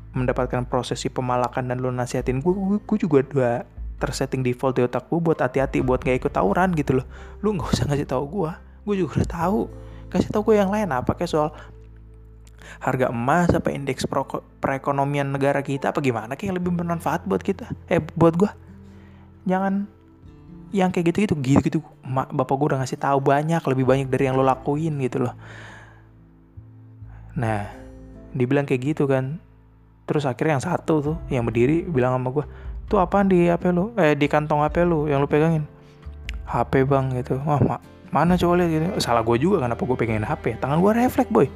mendapatkan 0.09 0.65
prosesi 0.65 1.07
pemalakan 1.07 1.69
dan 1.69 1.77
lu 1.79 1.93
nasihatin 1.93 2.43
gua. 2.43 2.81
Gua 2.83 2.97
juga 2.97 3.19
dua 3.23 3.51
tersetting 3.99 4.43
default 4.43 4.79
di 4.79 4.87
otak 4.87 5.07
gua 5.07 5.19
buat 5.19 5.39
hati-hati 5.39 5.83
buat 5.83 5.99
gak 5.99 6.23
ikut 6.23 6.33
tawuran 6.33 6.71
gitu 6.75 6.99
loh. 6.99 7.05
Lu 7.43 7.55
nggak 7.55 7.69
usah 7.73 7.85
ngasih 7.87 8.07
tahu 8.09 8.25
gua. 8.27 8.59
Gua 8.83 8.95
juga 8.95 9.21
udah 9.21 9.29
tahu. 9.29 9.61
Kasih 10.09 10.33
tahu 10.33 10.51
gue 10.51 10.55
yang 10.57 10.73
lain 10.73 10.89
apa 10.89 11.13
kayak 11.13 11.29
soal 11.29 11.53
harga 12.79 13.11
emas 13.11 13.51
apa 13.51 13.73
indeks 13.73 14.07
perekonomian 14.63 15.33
negara 15.33 15.59
kita 15.59 15.91
apa 15.91 15.99
gimana 15.99 16.35
kayak 16.35 16.53
yang 16.53 16.57
lebih 16.57 16.71
bermanfaat 16.75 17.27
buat 17.27 17.43
kita? 17.43 17.67
Eh 17.91 17.99
buat 18.15 18.35
gue 18.39 18.51
jangan 19.47 19.89
yang 20.69 20.93
kayak 20.93 21.13
gitu 21.13 21.17
gitu 21.25 21.35
gitu 21.41 21.59
gitu 21.65 21.79
mak 22.05 22.29
bapak 22.29 22.53
gue 22.53 22.67
udah 22.73 22.79
ngasih 22.85 23.01
tahu 23.01 23.17
banyak 23.17 23.61
lebih 23.65 23.85
banyak 23.89 24.07
dari 24.09 24.29
yang 24.29 24.37
lo 24.37 24.45
lakuin 24.45 24.93
gitu 25.01 25.25
loh. 25.25 25.33
Nah 27.33 27.65
dibilang 28.33 28.69
kayak 28.69 28.93
gitu 28.93 29.09
kan 29.09 29.41
terus 30.05 30.25
akhirnya 30.25 30.57
yang 30.57 30.65
satu 30.65 30.95
tuh 31.01 31.17
yang 31.33 31.45
berdiri 31.45 31.85
bilang 31.85 32.17
sama 32.17 32.29
gue 32.29 32.45
tuh 32.89 33.01
apaan 33.01 33.29
di 33.29 33.49
HP 33.49 33.73
lo? 33.73 33.93
Eh 33.97 34.13
di 34.13 34.29
kantong 34.29 34.61
HP 34.61 34.85
lo 34.85 35.09
yang 35.09 35.21
lo 35.21 35.27
pegangin? 35.29 35.65
HP 36.45 36.85
bang 36.85 37.13
gitu. 37.17 37.41
Wah 37.41 37.57
mak 37.61 37.81
mana 38.09 38.37
coba 38.37 38.61
lihat 38.61 38.69
gitu. 38.69 38.85
Salah 39.01 39.25
gue 39.25 39.37
juga 39.41 39.65
kenapa 39.65 39.81
gue 39.81 39.97
pegangin 39.97 40.25
HP 40.25 40.61
tangan 40.61 40.77
gue 40.81 40.91
refleks 40.93 41.33
boy 41.33 41.49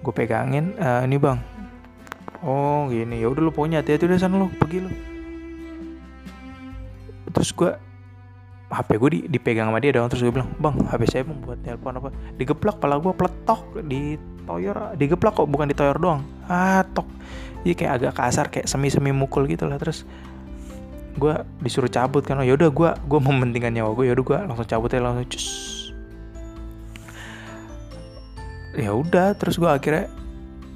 gue 0.00 0.12
pegangin 0.16 0.72
uh, 0.80 1.04
ini 1.04 1.20
bang. 1.20 1.38
Oh 2.40 2.88
gini. 2.88 3.20
Ya 3.20 3.28
udah 3.28 3.42
lu 3.44 3.52
pokoknya 3.52 3.84
hati-hati 3.84 4.08
udah 4.08 4.18
sana 4.20 4.40
lu 4.40 4.48
pergi 4.56 4.78
lu. 4.88 4.90
Terus 7.30 7.50
gue 7.52 7.70
HP 8.70 8.88
gue 8.96 9.10
di, 9.12 9.20
dipegang 9.28 9.68
sama 9.68 9.78
dia 9.82 9.92
dong. 9.92 10.08
Terus 10.08 10.24
gue 10.24 10.32
bilang 10.32 10.50
bang 10.56 10.76
HP 10.88 11.02
saya 11.08 11.22
mau 11.28 11.36
buat 11.36 11.60
telepon 11.60 11.92
apa? 12.00 12.08
Digeplak 12.40 12.76
pala 12.80 12.96
gue 12.96 13.12
peletok 13.12 13.84
di 13.84 14.16
toyor 14.48 14.96
digeplak 14.96 15.36
kok 15.36 15.48
bukan 15.52 15.68
di 15.68 15.76
toyor 15.76 15.96
doang. 16.00 16.24
Ah 16.48 16.80
tok. 16.96 17.06
Jadi 17.60 17.74
kayak 17.76 17.92
agak 18.00 18.12
kasar 18.16 18.46
kayak 18.48 18.66
semi 18.72 18.88
semi 18.88 19.12
mukul 19.12 19.44
gitu 19.44 19.68
lah. 19.68 19.76
Terus 19.76 20.08
gue 21.20 21.34
disuruh 21.60 21.92
cabut 21.92 22.24
kan. 22.24 22.40
Oh 22.40 22.46
yaudah 22.46 22.72
gue 22.72 22.90
gue 23.04 23.20
mementingkan 23.20 23.76
nyawa 23.76 23.92
gue 23.92 24.08
yaudah 24.08 24.24
gue 24.24 24.38
langsung 24.48 24.64
cabut 24.64 24.88
aja 24.88 25.04
langsung 25.04 25.28
cus 25.28 25.79
ya 28.74 28.94
udah 28.94 29.34
terus 29.34 29.58
gue 29.58 29.66
akhirnya 29.66 30.06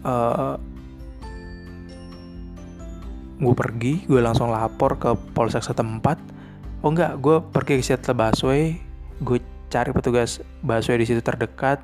uh, 0.02 0.58
gue 3.38 3.54
pergi 3.54 4.06
gue 4.06 4.20
langsung 4.22 4.50
lapor 4.50 4.98
ke 4.98 5.14
polsek 5.34 5.62
setempat. 5.62 6.18
Oh 6.84 6.92
enggak 6.92 7.16
gue 7.18 7.40
pergi 7.40 7.80
ke 7.80 7.84
shuttle 7.84 8.16
busway 8.16 8.76
gue 9.22 9.38
cari 9.70 9.90
petugas 9.90 10.42
busway 10.62 11.00
di 11.00 11.06
situ 11.06 11.20
terdekat. 11.22 11.82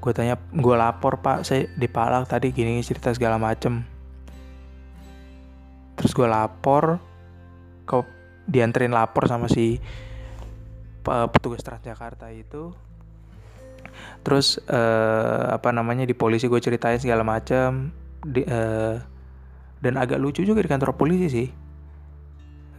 Gue 0.00 0.12
tanya 0.14 0.38
gue 0.38 0.76
lapor 0.76 1.18
pak 1.18 1.42
saya 1.42 1.66
di 1.74 1.88
Palak 1.90 2.30
tadi 2.30 2.54
gini 2.54 2.78
cerita 2.84 3.10
segala 3.10 3.36
macem. 3.40 3.82
Terus 5.96 6.12
gue 6.12 6.28
lapor 6.28 7.00
ke 7.88 7.96
dianterin 8.46 8.94
lapor 8.94 9.26
sama 9.26 9.50
si 9.50 9.80
petugas 11.02 11.62
Transjakarta 11.62 12.30
itu 12.34 12.74
terus 14.26 14.58
uh, 14.66 15.54
apa 15.54 15.70
namanya 15.70 16.02
di 16.02 16.10
polisi 16.10 16.50
gue 16.50 16.58
ceritain 16.58 16.98
segala 16.98 17.22
macam 17.22 17.94
uh, 18.26 18.98
dan 19.78 19.94
agak 19.94 20.18
lucu 20.18 20.42
juga 20.42 20.58
di 20.58 20.66
kantor 20.66 20.98
polisi 20.98 21.30
sih. 21.30 21.48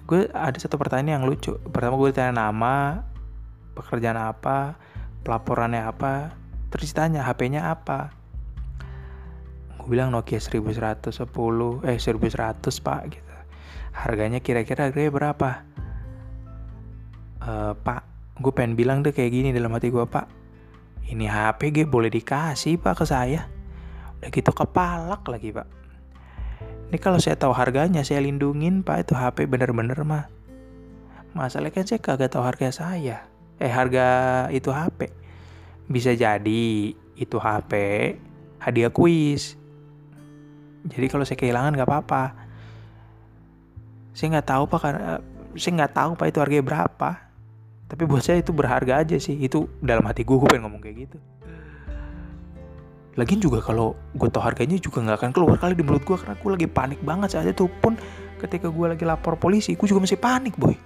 Gue 0.04 0.28
ada 0.28 0.60
satu 0.60 0.76
pertanyaan 0.76 1.24
yang 1.24 1.26
lucu. 1.32 1.56
Pertama 1.72 1.96
gue 1.96 2.12
tanya 2.12 2.36
nama 2.36 3.00
pekerjaan 3.80 4.20
apa 4.20 4.76
pelaporannya 5.24 5.88
apa 5.88 6.36
terus 6.68 6.92
ditanya 6.92 7.24
HP-nya 7.24 7.72
apa. 7.72 8.12
Gue 9.80 9.88
bilang 9.96 10.12
Nokia 10.12 10.44
1110 10.44 11.16
eh 11.88 11.96
1100 11.96 12.60
pak 12.60 13.02
gitu. 13.08 13.36
Harganya 13.96 14.44
kira-kira 14.44 14.92
harganya 14.92 15.12
berapa? 15.16 15.64
Uh, 17.40 17.72
pak 17.72 18.04
gue 18.36 18.52
pengen 18.52 18.76
bilang 18.76 19.00
deh 19.00 19.16
kayak 19.16 19.32
gini 19.32 19.56
dalam 19.56 19.72
hati 19.72 19.88
gue 19.88 20.04
pak 20.04 20.37
ini 21.08 21.26
HP 21.28 21.72
gue 21.72 21.86
boleh 21.88 22.12
dikasih 22.12 22.80
pak 22.84 23.00
ke 23.00 23.06
saya. 23.08 23.48
Udah 24.20 24.30
gitu 24.30 24.52
kepalak 24.52 25.24
lagi 25.24 25.56
pak. 25.56 25.68
Ini 26.92 26.98
kalau 27.00 27.20
saya 27.20 27.40
tahu 27.40 27.56
harganya 27.56 28.04
saya 28.04 28.20
lindungin 28.20 28.84
pak. 28.84 29.08
Itu 29.08 29.14
HP 29.16 29.48
bener-bener 29.48 29.96
mah. 30.04 30.28
Masalahnya 31.32 31.72
kan 31.72 31.86
saya 31.88 32.00
kagak 32.04 32.32
tahu 32.36 32.44
harga 32.44 32.70
saya. 32.76 33.24
Eh 33.58 33.72
harga 33.72 34.08
itu 34.52 34.70
HP 34.70 35.28
bisa 35.88 36.12
jadi 36.12 36.92
itu 37.16 37.38
HP 37.40 37.72
hadiah 38.60 38.92
kuis. 38.92 39.56
Jadi 40.88 41.06
kalau 41.08 41.24
saya 41.24 41.40
kehilangan 41.40 41.76
nggak 41.76 41.88
apa-apa. 41.88 42.24
Saya 44.12 44.38
nggak 44.38 44.48
tahu 44.50 44.64
pak 44.68 44.80
karena 44.84 45.24
saya 45.56 45.72
nggak 45.84 45.94
tahu 45.96 46.12
pak 46.20 46.28
itu 46.30 46.40
harganya 46.44 46.66
berapa 46.66 47.27
tapi 47.88 48.04
buat 48.04 48.20
saya 48.20 48.44
itu 48.44 48.52
berharga 48.52 49.00
aja 49.04 49.16
sih. 49.16 49.40
Itu 49.40 49.72
dalam 49.80 50.04
hati 50.04 50.28
gue 50.28 50.36
gue 50.36 50.48
pengen 50.48 50.68
ngomong 50.68 50.84
kayak 50.84 51.08
gitu. 51.08 51.18
Lagian 53.18 53.42
juga 53.42 53.64
kalau 53.66 53.98
gue 54.14 54.30
tau 54.30 54.46
harganya 54.46 54.78
juga 54.78 55.02
nggak 55.02 55.18
akan 55.24 55.32
keluar 55.34 55.58
kali 55.58 55.74
di 55.74 55.82
mulut 55.82 56.06
gue 56.06 56.18
karena 56.20 56.38
gue 56.38 56.52
lagi 56.54 56.68
panik 56.70 57.00
banget 57.02 57.34
saat 57.34 57.50
itu 57.50 57.66
pun 57.82 57.98
ketika 58.38 58.70
gue 58.70 58.86
lagi 58.94 59.02
lapor 59.10 59.34
polisi 59.42 59.74
gue 59.74 59.88
juga 59.90 60.06
masih 60.06 60.20
panik 60.22 60.54
boy. 60.54 60.78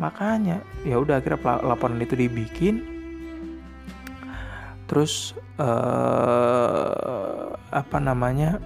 Makanya 0.00 0.64
ya 0.88 0.96
udah 0.96 1.20
akhirnya 1.20 1.60
laporan 1.60 2.00
itu 2.00 2.16
dibikin. 2.16 2.80
Terus 4.88 5.36
uh, 5.60 7.52
apa 7.68 7.98
namanya 8.00 8.56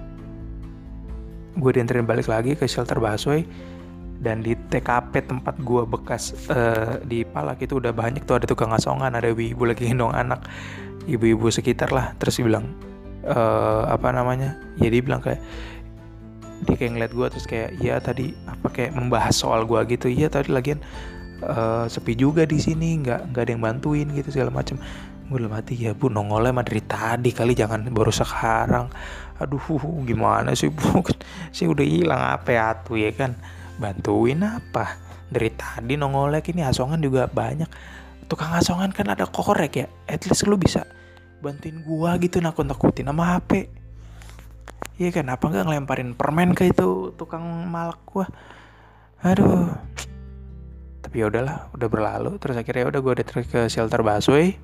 gue 1.58 1.70
dianterin 1.74 2.06
balik 2.06 2.30
lagi 2.30 2.54
ke 2.54 2.70
shelter 2.70 3.02
busway 3.02 3.42
dan 4.24 4.40
di 4.40 4.56
TKP 4.56 5.28
tempat 5.28 5.60
gue 5.60 5.84
bekas 5.84 6.32
uh, 6.48 6.96
di 7.04 7.28
Palak 7.28 7.60
itu 7.60 7.76
udah 7.76 7.92
banyak 7.92 8.24
tuh 8.24 8.40
ada 8.40 8.48
tukang 8.48 8.72
asongan 8.72 9.12
ada 9.12 9.28
ibu-ibu 9.28 9.68
lagi 9.68 9.92
gendong 9.92 10.16
anak 10.16 10.48
ibu-ibu 11.04 11.52
sekitar 11.52 11.92
lah. 11.92 12.16
Terus 12.16 12.40
dia 12.40 12.46
bilang 12.48 12.66
e, 13.24 13.40
apa 13.88 14.08
namanya 14.12 14.56
ya 14.80 14.88
bilang 14.88 15.20
kayak 15.20 15.40
dia 16.64 16.74
kayak 16.80 16.92
ngeliat 16.96 17.12
gue 17.12 17.26
terus 17.28 17.46
kayak 17.46 17.70
iya 17.76 18.00
tadi 18.00 18.32
apa 18.48 18.72
kayak 18.72 18.96
membahas 18.96 19.36
soal 19.36 19.68
gue 19.68 19.80
gitu. 19.92 20.08
Iya 20.08 20.32
tadi 20.32 20.48
lagian 20.48 20.80
uh, 21.44 21.84
sepi 21.84 22.16
juga 22.16 22.48
di 22.48 22.56
sini 22.56 23.04
nggak 23.04 23.34
nggak 23.34 23.42
ada 23.44 23.50
yang 23.52 23.62
bantuin 23.62 24.08
gitu 24.16 24.32
segala 24.32 24.54
macam 24.54 24.80
gue 25.24 25.40
udah 25.40 25.50
mati 25.50 25.76
ya 25.76 25.96
bu 25.96 26.12
nongolnya 26.12 26.52
mah 26.52 26.64
dari 26.64 26.84
tadi 26.84 27.30
kali 27.36 27.52
jangan 27.52 27.84
baru 27.92 28.12
sekarang. 28.12 28.88
Aduh 29.42 29.60
gimana 30.08 30.56
sih 30.56 30.72
bu? 30.72 31.04
Sih 31.56 31.68
udah 31.68 31.84
hilang 31.84 32.22
apa 32.22 32.48
ya 32.54 32.72
tuh 32.80 32.96
ya 32.96 33.12
kan 33.12 33.36
bantuin 33.80 34.40
apa? 34.42 34.98
Dari 35.30 35.50
tadi 35.54 35.94
nongolnya 35.98 36.44
ini 36.44 36.62
asongan 36.62 37.00
juga 37.00 37.26
banyak. 37.26 37.68
Tukang 38.30 38.54
asongan 38.56 38.94
kan 38.94 39.12
ada 39.12 39.28
korek 39.28 39.72
ya 39.76 39.86
at 40.08 40.24
least 40.24 40.48
lu 40.48 40.56
bisa 40.56 40.88
bantuin 41.44 41.84
gua 41.84 42.16
gitu 42.16 42.40
nakut-nakutin 42.40 43.04
sama 43.04 43.36
HP 43.36 43.68
iya 44.98 45.10
kan 45.10 45.26
apa 45.26 45.44
nggak 45.50 45.66
ngelemparin 45.66 46.14
permen 46.14 46.54
ke 46.54 46.70
itu 46.70 47.10
tukang 47.18 47.42
malak 47.66 47.98
gua? 48.06 48.26
Aduh. 49.24 49.72
Tapi 51.02 51.14
ya 51.20 51.26
udahlah 51.28 51.70
udah 51.74 51.88
berlalu. 51.90 52.32
Terus 52.38 52.56
akhirnya 52.58 52.90
udah 52.94 53.00
gua 53.02 53.12
udah 53.18 53.26
ke 53.26 53.60
shelter 53.66 54.00
busway. 54.04 54.54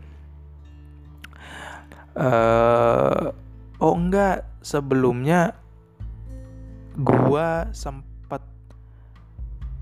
Uh, 2.14 3.30
oh 3.78 3.94
enggak 3.94 4.46
sebelumnya 4.60 5.54
gua 6.98 7.70
sempat 7.70 8.09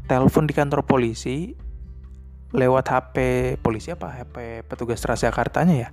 telepon 0.08 0.48
di 0.48 0.56
kantor 0.56 0.82
polisi 0.88 1.52
lewat 2.56 2.88
HP 2.88 3.16
polisi 3.60 3.92
apa? 3.92 4.08
HP 4.08 4.64
petugas 4.64 5.04
Transjakartanya 5.04 5.74
ya? 5.76 5.88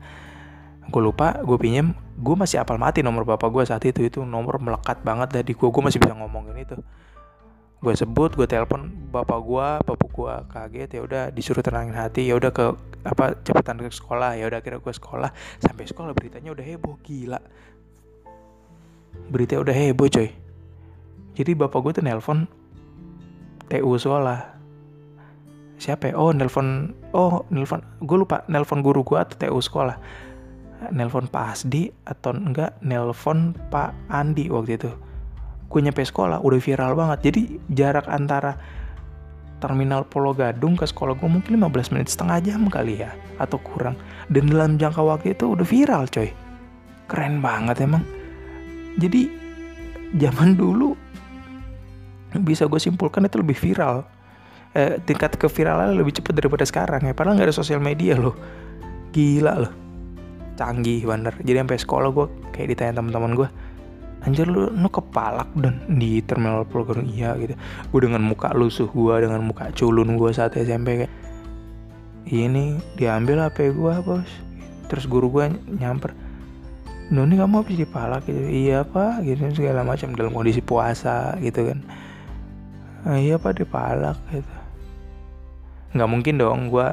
Gue 0.87 1.01
lupa 1.03 1.35
gue 1.43 1.57
pinjem 1.59 1.91
gue 2.15 2.35
masih 2.39 2.63
apal 2.63 2.79
mati 2.79 3.03
nomor 3.03 3.27
bapak 3.27 3.51
gue 3.51 3.63
saat 3.67 3.83
itu. 3.83 4.07
Itu 4.07 4.23
nomor 4.23 4.63
melekat 4.63 5.03
banget 5.03 5.35
dari 5.35 5.51
gue 5.51 5.67
gue 5.67 5.83
masih 5.83 5.99
bisa 5.99 6.15
ngomongin 6.15 6.55
itu. 6.55 6.79
Gue 7.83 7.93
sebut 7.93 8.31
gue 8.33 8.47
telepon 8.47 8.87
bapak 9.11 9.39
gue 9.43 9.67
bapak 9.83 10.09
gue 10.09 10.33
kaget. 10.47 10.89
Ya 10.95 11.01
udah 11.03 11.23
disuruh 11.35 11.59
tenangin 11.59 11.93
hati. 11.93 12.31
Ya 12.31 12.39
udah 12.39 12.55
ke 12.55 12.71
apa 13.03 13.35
cepetan 13.43 13.83
ke 13.83 13.91
sekolah. 13.91 14.39
Ya 14.39 14.47
udah 14.47 14.63
kira 14.63 14.79
gue 14.79 14.93
sekolah. 14.95 15.35
Sampai 15.59 15.91
sekolah 15.91 16.15
beritanya 16.15 16.55
udah 16.55 16.63
heboh 16.63 16.95
gila. 17.03 17.43
Berita 19.27 19.59
udah 19.59 19.75
heboh 19.75 20.07
coy. 20.07 20.31
Jadi 21.35 21.51
bapak 21.51 21.79
gue 21.83 21.91
tuh 21.99 22.03
nelpon 22.07 22.47
TU 23.69 23.91
sekolah. 23.97 24.55
Siapa 25.75 26.11
ya? 26.11 26.15
oh 26.15 26.31
nelpon 26.31 26.95
oh 27.11 27.43
nelpon 27.51 27.83
gue 27.99 28.17
lupa 28.17 28.47
nelpon 28.47 28.79
guru 28.79 29.03
gue 29.03 29.19
atau 29.19 29.35
TU 29.35 29.59
sekolah. 29.59 29.97
Nelpon 30.91 31.25
Pak 31.31 31.45
Asdi 31.55 31.89
atau 32.05 32.35
enggak 32.35 32.77
nelpon 32.85 33.55
Pak 33.71 34.11
Andi 34.11 34.51
waktu 34.51 34.77
itu. 34.77 34.91
Gue 35.65 35.79
nyampe 35.81 36.05
sekolah 36.05 36.45
udah 36.45 36.59
viral 36.61 36.93
banget. 36.93 37.31
Jadi 37.31 37.41
jarak 37.73 38.05
antara 38.05 38.53
terminal 39.63 40.05
Pulau 40.05 40.35
Gadung 40.35 40.77
ke 40.77 40.85
sekolah 40.85 41.17
gue 41.17 41.25
mungkin 41.25 41.57
15 41.57 41.95
menit 41.95 42.11
setengah 42.11 42.37
jam 42.43 42.61
kali 42.69 43.01
ya 43.01 43.11
atau 43.41 43.57
kurang. 43.57 43.97
Dan 44.29 44.51
dalam 44.51 44.77
jangka 44.77 45.01
waktu 45.01 45.33
itu 45.33 45.57
udah 45.57 45.65
viral 45.65 46.05
coy. 46.11 46.29
Keren 47.09 47.41
banget 47.41 47.81
emang. 47.81 48.03
Jadi 49.01 49.27
zaman 50.21 50.53
dulu 50.55 50.93
bisa 52.41 52.67
gue 52.67 52.81
simpulkan 52.81 53.23
itu 53.27 53.39
lebih 53.39 53.55
viral. 53.55 54.03
Eh, 54.75 54.99
tingkat 55.07 55.39
keviralan 55.39 55.95
lebih 55.95 56.19
cepat 56.19 56.35
daripada 56.35 56.67
sekarang 56.67 57.07
ya. 57.07 57.15
Padahal 57.15 57.39
nggak 57.39 57.47
ada 57.47 57.55
sosial 57.55 57.79
media 57.79 58.19
loh. 58.19 58.35
Gila 59.15 59.53
loh. 59.63 59.73
Canggih 60.59 61.07
bener. 61.07 61.31
Jadi 61.39 61.57
sampai 61.63 61.79
sekolah 61.79 62.09
gue 62.11 62.27
kayak 62.51 62.75
ditanya 62.75 62.99
teman-teman 62.99 63.33
gue 63.39 63.49
anjir 64.25 64.49
lu 64.49 64.73
lu 64.73 64.89
kepalak 64.89 65.53
dan 65.53 65.77
di 65.85 66.19
terminal 66.25 66.65
Gadung 66.65 67.07
iya 67.07 67.37
gitu. 67.39 67.55
Gue 67.93 67.99
dengan 68.03 68.25
muka 68.25 68.51
lusuh 68.51 68.89
gue 68.89 69.15
dengan 69.23 69.39
muka 69.45 69.71
culun 69.71 70.17
gue 70.19 70.31
saat 70.33 70.57
SMP 70.57 71.05
kayak 71.05 71.13
ini 72.33 72.75
diambil 72.99 73.47
HP 73.47 73.71
gue 73.71 73.93
bos. 74.03 74.27
Terus 74.91 75.05
guru 75.07 75.31
gue 75.31 75.55
nyamper 75.79 76.11
Noni 77.05 77.37
kamu 77.37 77.61
habis 77.61 77.77
dipalak? 77.77 78.25
Gitu 78.25 78.43
iya 78.49 78.81
pak 78.81 79.21
gitu 79.23 79.45
segala 79.53 79.85
macam 79.85 80.17
dalam 80.17 80.33
kondisi 80.33 80.59
puasa 80.59 81.37
gitu 81.37 81.69
kan 81.69 81.79
ah, 83.05 83.17
iya 83.21 83.35
pak 83.37 83.61
dipalak 83.61 84.17
gitu. 84.33 84.53
Nggak 85.95 86.09
mungkin 86.09 86.35
dong 86.41 86.59
gue 86.73 86.87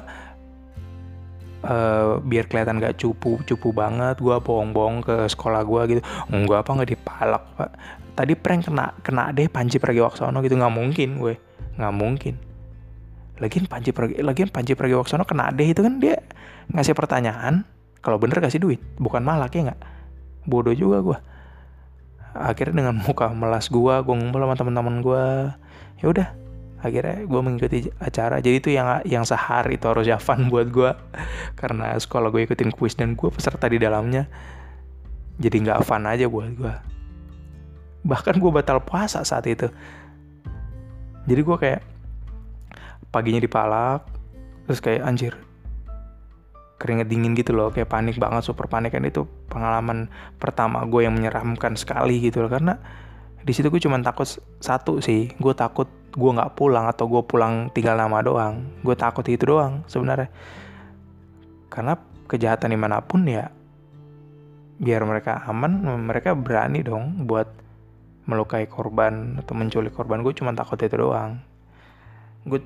uh, 1.66 2.20
biar 2.22 2.44
kelihatan 2.46 2.78
gak 2.78 3.00
cupu 3.00 3.40
cupu 3.42 3.74
banget 3.74 4.20
gue 4.20 4.36
bohong-bohong 4.38 5.02
ke 5.02 5.16
sekolah 5.26 5.64
gue 5.64 5.82
gitu. 5.96 6.00
Enggak 6.30 6.68
apa 6.68 6.70
nggak 6.76 6.90
dipalak 6.92 7.44
pak. 7.56 7.70
Tadi 8.12 8.32
prank 8.36 8.68
kena 8.68 8.92
kena 9.00 9.32
deh 9.32 9.48
Panji 9.48 9.80
Pragiwaksono 9.80 10.38
gitu. 10.44 10.54
Nggak 10.54 10.74
mungkin 10.74 11.08
gue. 11.18 11.34
Nggak 11.80 11.94
mungkin. 11.96 12.34
Lagian 13.40 13.66
Panji 13.66 13.90
Pragi 13.90 14.20
lagian 14.20 14.52
Panji 14.52 14.76
Pragiwaksono 14.76 15.24
kena 15.24 15.50
deh 15.50 15.66
itu 15.66 15.80
kan 15.80 15.98
dia 15.98 16.20
ngasih 16.70 16.94
pertanyaan 16.94 17.64
kalau 18.04 18.20
bener 18.20 18.38
kasih 18.38 18.60
duit 18.62 18.78
bukan 19.00 19.24
malak 19.24 19.56
ya 19.56 19.72
nggak? 19.72 19.80
Bodoh 20.46 20.76
juga 20.76 21.00
gue 21.00 21.18
akhirnya 22.34 22.84
dengan 22.84 22.96
muka 23.06 23.30
melas 23.32 23.68
gue 23.68 23.94
gue 24.02 24.14
ngumpul 24.14 24.40
sama 24.42 24.54
teman-teman 24.56 24.96
gue 25.04 25.24
ya 26.02 26.06
udah 26.08 26.28
akhirnya 26.82 27.22
gue 27.30 27.40
mengikuti 27.40 27.78
acara. 28.02 28.42
Jadi 28.42 28.56
itu 28.58 28.68
yang 28.74 29.00
yang 29.06 29.22
sehari 29.22 29.78
itu 29.78 29.86
harus 29.86 30.10
fun 30.18 30.46
buat 30.52 30.68
gue 30.68 30.90
karena 31.54 31.94
sekolah 31.94 32.34
gue 32.34 32.42
ikutin 32.50 32.74
kuis 32.74 32.98
dan 32.98 33.14
gue 33.14 33.30
peserta 33.30 33.70
di 33.70 33.78
dalamnya. 33.78 34.26
Jadi 35.38 35.56
nggak 35.62 35.86
fun 35.86 36.04
aja 36.06 36.26
buat 36.26 36.50
gue 36.54 36.74
bahkan 38.02 38.34
gue 38.34 38.50
batal 38.50 38.82
puasa 38.82 39.22
saat 39.22 39.46
itu. 39.46 39.70
Jadi 41.22 41.40
gue 41.40 41.56
kayak 41.56 41.80
paginya 43.14 43.38
dipalak 43.38 44.02
terus 44.66 44.80
kayak 44.82 45.06
anjir 45.06 45.34
keringet 46.82 47.06
dingin 47.06 47.38
gitu 47.38 47.54
loh 47.54 47.70
kayak 47.70 47.86
panik 47.86 48.18
banget 48.18 48.42
super 48.42 48.66
panik. 48.66 48.90
Kan 48.90 49.06
itu 49.06 49.22
pengalaman 49.46 50.10
pertama 50.42 50.82
gue 50.82 51.06
yang 51.06 51.14
menyeramkan 51.14 51.78
sekali 51.78 52.18
gitu 52.18 52.42
loh. 52.42 52.50
Karena 52.50 52.74
di 53.38 53.54
situ 53.54 53.70
gue 53.70 53.78
cuma 53.78 54.02
takut 54.02 54.26
satu 54.58 54.98
sih 54.98 55.30
gue 55.38 55.54
takut 55.54 55.86
gue 56.14 56.30
nggak 56.30 56.54
pulang 56.58 56.90
atau 56.90 57.06
gue 57.06 57.22
pulang 57.22 57.70
tinggal 57.70 57.94
nama 57.94 58.18
doang. 58.18 58.66
Gue 58.82 58.98
takut 58.98 59.22
itu 59.30 59.46
doang 59.46 59.86
sebenarnya. 59.86 60.26
Karena 61.70 61.94
kejahatan 62.26 62.74
di 62.74 62.78
mana 62.78 62.98
pun 62.98 63.22
ya 63.30 63.46
biar 64.82 65.06
mereka 65.06 65.46
aman 65.46 65.86
mereka 66.02 66.34
berani 66.34 66.82
dong 66.82 67.30
buat 67.30 67.46
melukai 68.26 68.66
korban 68.66 69.38
atau 69.38 69.54
menculik 69.54 69.94
korban. 69.94 70.26
Gue 70.26 70.34
cuma 70.34 70.50
takut 70.50 70.78
itu 70.82 70.98
doang. 70.98 71.38
Gue 72.42 72.58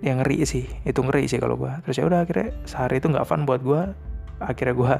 yang 0.00 0.22
ngeri 0.24 0.42
sih. 0.48 0.64
Itu 0.82 1.04
ngeri 1.04 1.28
sih 1.30 1.38
kalau 1.38 1.54
gue 1.60 1.70
terus 1.86 2.00
ya 2.00 2.04
udah 2.08 2.26
akhirnya 2.26 2.56
sehari 2.66 2.98
itu 2.98 3.06
nggak 3.12 3.26
fun 3.28 3.46
buat 3.46 3.60
gue 3.62 3.82
akhirnya 4.42 4.74
gue 4.74 4.92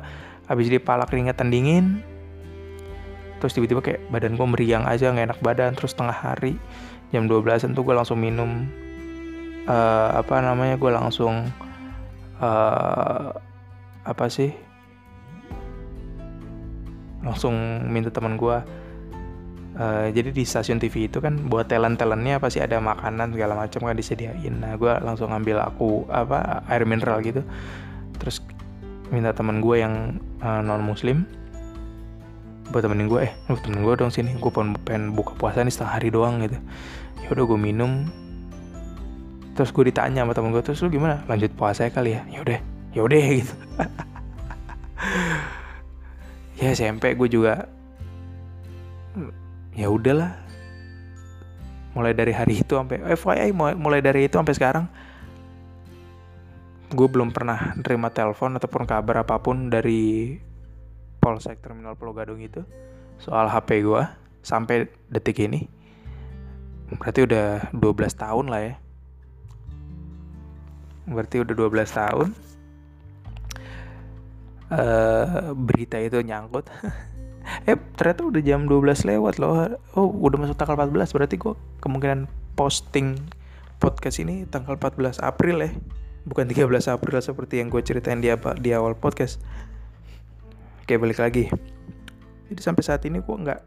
habis 0.47 0.67
dipalak 0.71 1.11
keringetan 1.11 1.49
dingin. 1.51 2.05
Terus 3.43 3.53
tiba-tiba 3.57 3.81
kayak 3.85 4.01
badan 4.09 4.39
gue 4.39 4.47
meriang 4.47 4.85
aja 4.87 5.11
nggak 5.11 5.35
enak 5.35 5.41
badan. 5.43 5.73
Terus 5.75 5.97
tengah 5.97 6.15
hari 6.15 6.57
jam 7.11 7.27
12 7.27 7.75
tuh 7.75 7.83
gue 7.85 7.95
langsung 7.95 8.19
minum 8.19 8.69
uh, 9.69 10.19
apa 10.19 10.41
namanya 10.41 10.77
gue 10.79 10.91
langsung 10.93 11.49
uh, 12.41 13.29
apa 14.05 14.27
sih? 14.29 14.53
Langsung 17.25 17.55
minta 17.89 18.13
teman 18.13 18.37
gue 18.37 18.84
uh, 19.79 20.07
jadi 20.11 20.31
di 20.31 20.43
stasiun 20.47 20.79
TV 20.79 21.11
itu 21.11 21.19
kan 21.19 21.51
buat 21.51 21.67
talent 21.71 21.99
talentnya 21.99 22.39
pasti 22.39 22.63
ada 22.63 22.79
makanan 22.79 23.35
segala 23.35 23.59
macam 23.59 23.87
kan 23.87 23.97
disediain. 23.97 24.55
Nah 24.59 24.79
gue 24.79 24.93
langsung 25.03 25.31
ambil 25.31 25.63
aku 25.63 26.07
apa 26.11 26.63
air 26.71 26.87
mineral 26.87 27.21
gitu. 27.23 27.43
Terus 28.19 28.43
minta 29.11 29.35
teman 29.35 29.61
gue 29.61 29.77
yang 29.83 30.19
uh, 30.43 30.63
non 30.65 30.83
muslim 30.83 31.27
buat 32.73 32.81
temenin 32.81 33.13
gue 33.13 33.29
eh 33.29 33.33
lu 33.53 33.61
temen 33.61 33.85
gue 33.85 33.95
dong 33.95 34.11
sini. 34.11 34.35
Gue 34.39 34.51
pengen, 34.51 34.79
pengen 34.83 35.13
buka 35.13 35.37
puasa 35.37 35.63
nih 35.63 35.75
setengah 35.75 35.93
hari 36.01 36.09
doang 36.11 36.41
gitu. 36.43 36.59
Ya 37.23 37.29
udah 37.35 37.45
gue 37.45 37.59
minum. 37.61 38.09
Terus 39.55 39.71
gue 39.71 39.87
ditanya 39.87 40.27
sama 40.27 40.35
temen 40.35 40.51
gue 40.51 40.63
terus 40.65 40.83
lu 40.83 40.91
gimana? 40.91 41.23
Lanjut 41.31 41.53
puasa 41.55 41.87
ya 41.87 41.91
kali 41.95 42.17
ya? 42.19 42.23
Ya 42.27 42.41
udah 42.43 42.59
ya 42.95 43.01
udah 43.03 43.23
gitu. 43.43 43.55
Ya 46.55 46.71
SMP 46.71 47.19
gue 47.19 47.29
juga 47.29 47.67
ya 49.75 49.91
udahlah. 49.91 50.35
Mulai 51.95 52.11
dari 52.11 52.35
hari 52.35 52.67
itu 52.67 52.75
sampai 52.75 52.99
FYI 53.15 53.55
mulai 53.55 54.03
dari 54.03 54.27
itu 54.27 54.35
sampai 54.35 54.55
sekarang 54.55 54.87
gue 56.95 57.09
belum 57.11 57.35
pernah 57.35 57.75
nerima 57.75 58.11
telepon 58.11 58.55
ataupun 58.55 58.87
kabar 58.87 59.27
apa 59.27 59.39
pun 59.43 59.71
dari 59.71 60.35
Polsek 61.19 61.63
Terminal 61.63 61.99
Pulau 61.99 62.15
Gadung 62.15 62.39
itu 62.39 62.63
soal 63.19 63.51
HP 63.51 63.83
gue 63.83 64.03
sampai 64.45 64.87
detik 65.11 65.43
ini. 65.43 65.67
Berarti 66.95 67.27
udah 67.27 67.73
12 67.73 68.15
tahun 68.15 68.47
lah 68.53 68.61
ya. 68.61 68.75
Berarti 71.09 71.37
udah 71.43 71.55
12 71.57 71.89
tahun. 71.91 72.29
Uh, 74.75 75.53
berita 75.55 76.01
itu 76.01 76.19
nyangkut 76.25 76.67
eh 77.69 77.77
ternyata 77.97 78.25
udah 78.25 78.43
jam 78.45 78.67
12 78.67 79.09
lewat 79.09 79.37
loh. 79.41 79.79
Oh 79.95 80.09
udah 80.09 80.39
masuk 80.41 80.57
tanggal 80.57 80.77
14 80.77 81.15
berarti 81.15 81.37
gue 81.37 81.55
kemungkinan 81.85 82.27
posting 82.57 83.21
podcast 83.79 84.21
ini 84.21 84.49
tanggal 84.49 84.77
14 84.77 85.21
April 85.21 85.65
ya. 85.65 85.71
Bukan 86.25 86.49
13 86.49 86.69
April 86.89 87.21
seperti 87.21 87.61
yang 87.61 87.69
gue 87.69 87.85
ceritain 87.85 88.21
di, 88.21 88.33
di 88.61 88.71
awal 88.73 88.97
podcast. 88.97 89.41
Oke 90.85 90.97
balik 90.97 91.21
lagi. 91.21 91.53
Jadi 92.49 92.61
sampai 92.61 92.83
saat 92.85 93.05
ini 93.05 93.21
gue 93.21 93.37
nggak 93.37 93.61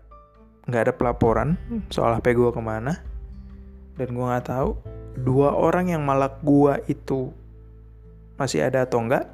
nggak 0.68 0.82
ada 0.90 0.94
pelaporan 0.94 1.56
soal 1.94 2.18
HP 2.18 2.34
gue 2.38 2.50
ke 2.50 2.62
mana. 2.62 3.02
Dan 3.98 4.14
gue 4.14 4.26
nggak 4.26 4.50
tahu 4.50 4.78
dua 5.18 5.54
orang 5.58 5.90
yang 5.90 6.06
malak 6.06 6.42
gue 6.46 6.78
itu 6.90 7.34
masih 8.38 8.70
ada 8.70 8.86
atau 8.86 9.02
enggak 9.02 9.26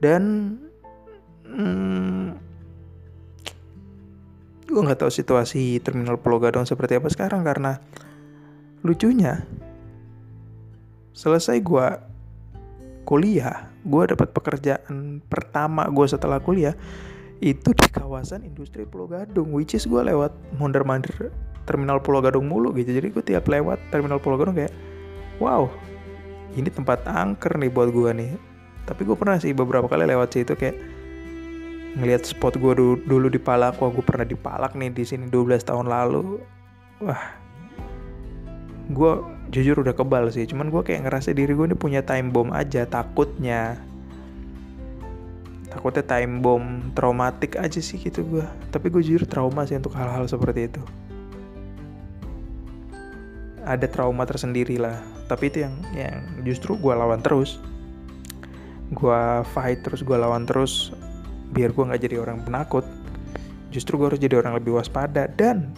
dan 0.00 0.56
hmm, 1.44 2.32
gue 4.70 4.82
nggak 4.86 5.02
tahu 5.02 5.10
situasi 5.10 5.82
terminal 5.82 6.16
Pulau 6.22 6.38
Gadung 6.38 6.64
seperti 6.64 6.96
apa 6.96 7.10
sekarang 7.10 7.42
karena 7.42 7.82
lucunya 8.86 9.42
selesai 11.12 11.58
gue 11.60 11.86
kuliah 13.04 13.68
gue 13.82 14.02
dapat 14.14 14.30
pekerjaan 14.30 15.20
pertama 15.26 15.84
gue 15.90 16.06
setelah 16.06 16.38
kuliah 16.38 16.78
itu 17.40 17.72
di 17.72 17.88
kawasan 17.90 18.44
industri 18.44 18.86
Pulau 18.86 19.10
Gadung 19.10 19.50
which 19.50 19.74
is 19.74 19.88
gue 19.88 20.00
lewat 20.00 20.30
mondar 20.60 20.86
mandir 20.86 21.32
terminal 21.64 22.02
Pulau 22.02 22.18
Gadung 22.18 22.50
mulu 22.50 22.74
gitu. 22.76 22.90
Jadi 22.90 23.14
gue 23.14 23.24
tiap 23.24 23.48
lewat 23.48 23.78
terminal 23.94 24.18
Pulau 24.20 24.36
Gadung 24.36 24.58
kayak 24.58 24.74
wow 25.40 25.70
ini 26.58 26.66
tempat 26.66 27.06
angker 27.06 27.56
nih 27.56 27.70
buat 27.72 27.94
gue 27.94 28.10
nih. 28.10 28.30
Tapi 28.84 29.06
gue 29.06 29.16
pernah 29.16 29.38
sih 29.38 29.54
beberapa 29.54 29.86
kali 29.86 30.04
lewat 30.04 30.34
situ 30.34 30.52
kayak 30.58 30.76
ngelihat 31.98 32.22
spot 32.22 32.54
gue 32.54 32.72
dulu, 32.76 32.94
dulu 33.02 33.26
di 33.26 33.40
Palak 33.40 33.82
wah 33.82 33.90
gue 33.90 34.04
pernah 34.04 34.26
di 34.26 34.38
Palak 34.38 34.78
nih 34.78 34.94
di 34.94 35.02
sini 35.02 35.26
12 35.26 35.66
tahun 35.66 35.90
lalu. 35.90 36.38
Wah. 37.02 37.24
Gue 38.90 39.12
jujur 39.50 39.82
udah 39.82 39.94
kebal 39.94 40.30
sih 40.30 40.46
cuman 40.46 40.70
gue 40.70 40.82
kayak 40.86 41.10
ngerasa 41.10 41.34
diri 41.34 41.50
gue 41.54 41.66
ini 41.66 41.78
punya 41.78 42.06
time 42.06 42.30
bomb 42.30 42.54
aja 42.54 42.86
takutnya. 42.86 43.78
Takutnya 45.70 46.02
time 46.06 46.42
bomb 46.42 46.94
traumatik 46.94 47.58
aja 47.58 47.78
sih 47.82 47.98
gitu 47.98 48.22
gue 48.26 48.46
tapi 48.70 48.90
gue 48.90 49.02
jujur 49.02 49.26
trauma 49.26 49.66
sih 49.66 49.78
untuk 49.78 49.94
hal-hal 49.98 50.30
seperti 50.30 50.70
itu. 50.70 50.82
Ada 53.66 53.90
trauma 53.90 54.22
tersendiri 54.26 54.78
lah 54.78 55.02
tapi 55.26 55.50
itu 55.50 55.62
yang 55.62 55.74
yang 55.94 56.22
justru 56.46 56.78
gue 56.78 56.94
lawan 56.94 57.18
terus. 57.18 57.58
Gue 58.90 59.46
fight 59.54 59.82
terus 59.86 60.02
gue 60.02 60.14
lawan 60.18 60.46
terus 60.46 60.94
biar 61.50 61.74
gue 61.74 61.84
nggak 61.84 62.02
jadi 62.06 62.16
orang 62.22 62.42
penakut. 62.42 62.86
Justru 63.70 63.98
gue 63.98 64.10
harus 64.10 64.22
jadi 64.22 64.38
orang 64.38 64.58
lebih 64.58 64.78
waspada. 64.78 65.30
Dan 65.30 65.70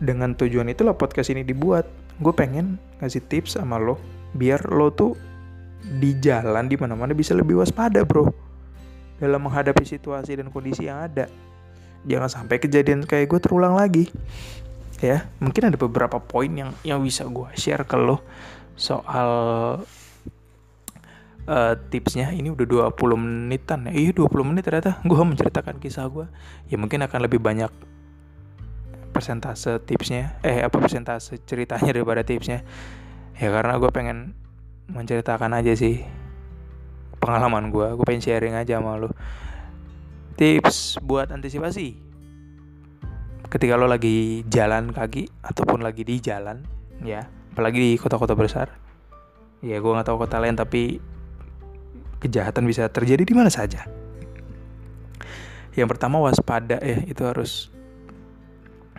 dengan 0.00 0.36
tujuan 0.36 0.68
itulah 0.68 0.96
podcast 0.96 1.32
ini 1.32 1.44
dibuat. 1.44 1.88
Gue 2.20 2.32
pengen 2.32 2.80
ngasih 3.00 3.24
tips 3.28 3.60
sama 3.60 3.76
lo 3.76 4.00
biar 4.36 4.68
lo 4.68 4.92
tuh 4.92 5.16
di 5.80 6.16
jalan 6.20 6.68
di 6.68 6.76
mana-mana 6.76 7.16
bisa 7.16 7.32
lebih 7.32 7.60
waspada 7.60 8.04
bro. 8.04 8.28
Dalam 9.16 9.48
menghadapi 9.48 9.84
situasi 9.84 10.36
dan 10.36 10.52
kondisi 10.52 10.88
yang 10.88 11.08
ada. 11.08 11.24
Jangan 12.04 12.28
sampai 12.28 12.60
kejadian 12.60 13.08
kayak 13.08 13.32
gue 13.32 13.40
terulang 13.40 13.76
lagi. 13.76 14.12
Ya 15.00 15.28
mungkin 15.40 15.72
ada 15.72 15.76
beberapa 15.80 16.20
poin 16.20 16.52
yang 16.52 16.72
yang 16.84 17.00
bisa 17.00 17.24
gue 17.24 17.48
share 17.56 17.84
ke 17.88 17.96
lo. 17.96 18.20
Soal 18.76 19.80
uh, 21.46 21.74
tipsnya 21.88 22.34
ini 22.34 22.52
udah 22.52 22.92
20 22.92 23.16
menitan 23.16 23.86
ya. 23.88 23.92
Iya 23.94 24.10
20 24.22 24.48
menit 24.52 24.66
ternyata. 24.66 25.00
Gue 25.08 25.22
menceritakan 25.22 25.78
kisah 25.78 26.06
gue 26.10 26.26
ya 26.70 26.76
mungkin 26.76 27.02
akan 27.06 27.18
lebih 27.24 27.40
banyak 27.40 27.70
persentase 29.14 29.80
tipsnya. 29.86 30.36
Eh 30.44 30.60
apa 30.60 30.76
persentase 30.76 31.40
ceritanya 31.46 31.90
daripada 31.94 32.26
tipsnya. 32.26 32.66
Ya 33.38 33.48
karena 33.54 33.78
gue 33.80 33.90
pengen 33.90 34.36
menceritakan 34.86 35.50
aja 35.56 35.74
sih 35.74 36.06
pengalaman 37.18 37.74
gue 37.74 37.96
gue 37.96 38.04
pengen 38.06 38.22
sharing 38.22 38.54
aja 38.54 38.78
sama 38.78 39.00
lo 39.00 39.10
tips 40.36 41.00
buat 41.00 41.32
antisipasi. 41.32 41.96
Ketika 43.46 43.78
lo 43.78 43.88
lagi 43.88 44.44
jalan 44.50 44.92
kaki 44.92 45.30
ataupun 45.40 45.80
lagi 45.80 46.04
di 46.04 46.20
jalan 46.20 46.60
ya 47.00 47.24
apalagi 47.56 47.80
di 47.80 47.90
kota-kota 47.96 48.36
besar. 48.36 48.68
Ya 49.64 49.80
gue 49.80 49.88
nggak 49.88 50.06
tahu 50.12 50.20
kota 50.20 50.36
lain 50.36 50.60
tapi 50.60 51.00
kejahatan 52.22 52.64
bisa 52.66 52.88
terjadi 52.88 53.22
di 53.22 53.34
mana 53.34 53.52
saja. 53.52 53.84
Yang 55.76 55.88
pertama 55.96 56.20
waspada. 56.20 56.80
Ya 56.80 57.02
itu 57.04 57.22
harus 57.24 57.68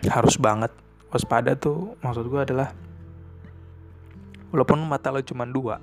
harus 0.06 0.38
banget. 0.38 0.70
Waspada 1.08 1.56
tuh 1.56 1.96
maksud 2.04 2.28
gue 2.28 2.40
adalah 2.40 2.76
walaupun 4.52 4.80
mata 4.84 5.08
lo 5.08 5.20
cuma 5.24 5.48
dua 5.48 5.80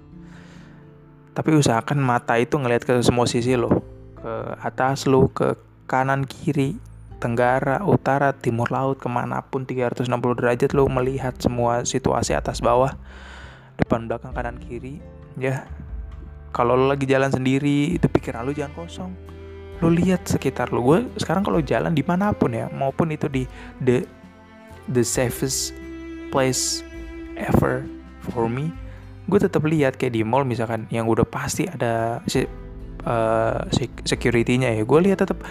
tapi 1.36 1.52
usahakan 1.52 2.00
mata 2.00 2.40
itu 2.40 2.56
ngelihat 2.56 2.88
ke 2.88 2.94
semua 3.04 3.28
sisi 3.28 3.60
lo. 3.60 3.84
Ke 4.16 4.56
atas 4.64 5.04
lo 5.04 5.28
ke 5.28 5.60
kanan 5.84 6.24
kiri 6.24 6.80
tenggara, 7.20 7.84
utara, 7.84 8.32
timur 8.32 8.72
laut, 8.72 9.04
ke 9.04 9.12
mana 9.12 9.44
pun 9.44 9.68
360 9.68 10.08
derajat 10.40 10.72
lo 10.72 10.88
melihat 10.88 11.36
semua 11.40 11.84
situasi 11.84 12.36
atas 12.36 12.64
bawah, 12.64 12.96
depan 13.80 14.08
belakang 14.08 14.32
kanan 14.36 14.58
kiri, 14.60 15.04
ya. 15.40 15.68
Kalau 16.56 16.80
lo 16.80 16.88
lagi 16.88 17.04
jalan 17.04 17.28
sendiri, 17.28 18.00
itu 18.00 18.08
pikiran 18.08 18.48
lo 18.48 18.56
jangan 18.56 18.72
kosong. 18.80 19.12
Lo 19.84 19.92
lihat 19.92 20.24
sekitar 20.24 20.72
lo. 20.72 20.80
Gue 20.80 21.04
sekarang 21.20 21.44
kalau 21.44 21.60
jalan 21.60 21.92
di 21.92 22.00
mana 22.00 22.32
pun 22.32 22.56
ya, 22.56 22.72
maupun 22.72 23.12
itu 23.12 23.28
di 23.28 23.44
the 23.84 24.08
the 24.88 25.04
safest 25.04 25.76
place 26.32 26.80
ever 27.36 27.84
for 28.24 28.48
me, 28.48 28.72
gue 29.28 29.40
tetap 29.42 29.68
lihat 29.68 30.00
kayak 30.00 30.16
di 30.16 30.24
mall 30.24 30.48
misalkan 30.48 30.88
yang 30.88 31.12
udah 31.12 31.28
pasti 31.28 31.68
ada 31.68 32.24
uh, 33.06 33.60
security-nya 34.06 34.74
ya 34.76 34.84
gue 34.84 35.00
lihat 35.02 35.26
tetap 35.26 35.42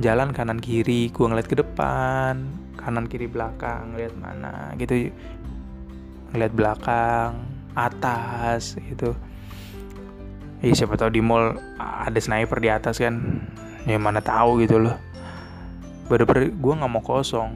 jalan 0.00 0.32
kanan 0.32 0.58
kiri 0.58 1.12
gue 1.12 1.24
ngeliat 1.24 1.48
ke 1.48 1.56
depan 1.56 2.48
kanan 2.80 3.06
kiri 3.06 3.28
belakang 3.28 3.94
ngeliat 3.94 4.14
mana 4.16 4.72
gitu 4.80 5.12
ngeliat 6.32 6.52
belakang 6.52 7.30
atas 7.72 8.76
gitu 8.80 9.16
Iya 10.62 10.86
siapa 10.86 10.94
tahu 10.94 11.10
di 11.10 11.18
mall 11.18 11.58
ada 11.78 12.14
sniper 12.22 12.62
di 12.62 12.70
atas 12.70 13.02
kan. 13.02 13.42
Ya 13.82 13.98
mana 13.98 14.22
tahu 14.22 14.62
gitu 14.62 14.78
loh. 14.78 14.94
Bener-bener 16.06 16.54
gue 16.54 16.72
nggak 16.78 16.92
mau 16.92 17.02
kosong. 17.02 17.50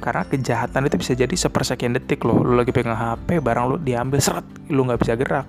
Karena 0.00 0.24
kejahatan 0.24 0.88
itu 0.88 0.96
bisa 0.96 1.12
jadi 1.12 1.36
sepersekian 1.36 1.92
detik 1.92 2.24
loh. 2.24 2.40
Lu 2.40 2.56
lagi 2.56 2.72
pegang 2.72 2.96
HP 2.96 3.44
barang 3.44 3.64
lu 3.68 3.76
diambil 3.76 4.24
seret 4.24 4.48
lu 4.72 4.88
nggak 4.88 5.00
bisa 5.04 5.20
gerak. 5.20 5.44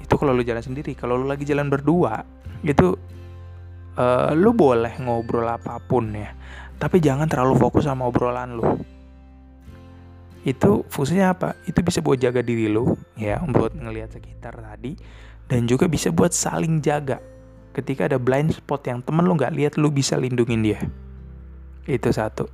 Itu 0.00 0.16
kalau 0.16 0.32
lu 0.32 0.40
jalan 0.40 0.64
sendiri. 0.64 0.96
Kalau 0.96 1.20
lu 1.20 1.28
lagi 1.28 1.44
jalan 1.44 1.68
berdua 1.68 2.24
itu 2.64 2.96
uh, 4.00 4.32
lu 4.32 4.56
boleh 4.56 4.96
ngobrol 4.96 5.44
apa 5.44 5.76
pun 5.76 6.08
ya. 6.16 6.32
Tapi 6.80 7.04
jangan 7.04 7.28
terlalu 7.28 7.60
fokus 7.60 7.84
sama 7.84 8.08
obrolan 8.08 8.56
lu 8.56 8.95
itu 10.46 10.86
fungsinya 10.86 11.34
apa? 11.34 11.58
Itu 11.66 11.82
bisa 11.82 11.98
buat 11.98 12.22
jaga 12.22 12.38
diri 12.38 12.70
lu 12.70 12.94
ya 13.18 13.42
buat 13.42 13.74
ngelihat 13.74 14.14
sekitar 14.14 14.54
tadi 14.54 14.94
dan 15.50 15.66
juga 15.66 15.90
bisa 15.90 16.14
buat 16.14 16.30
saling 16.30 16.78
jaga. 16.78 17.18
Ketika 17.74 18.06
ada 18.06 18.22
blind 18.22 18.54
spot 18.54 18.86
yang 18.86 19.02
temen 19.02 19.26
lu 19.26 19.34
nggak 19.34 19.52
lihat 19.58 19.72
lu 19.74 19.90
bisa 19.90 20.14
lindungin 20.14 20.62
dia. 20.62 20.78
Itu 21.90 22.14
satu. 22.14 22.46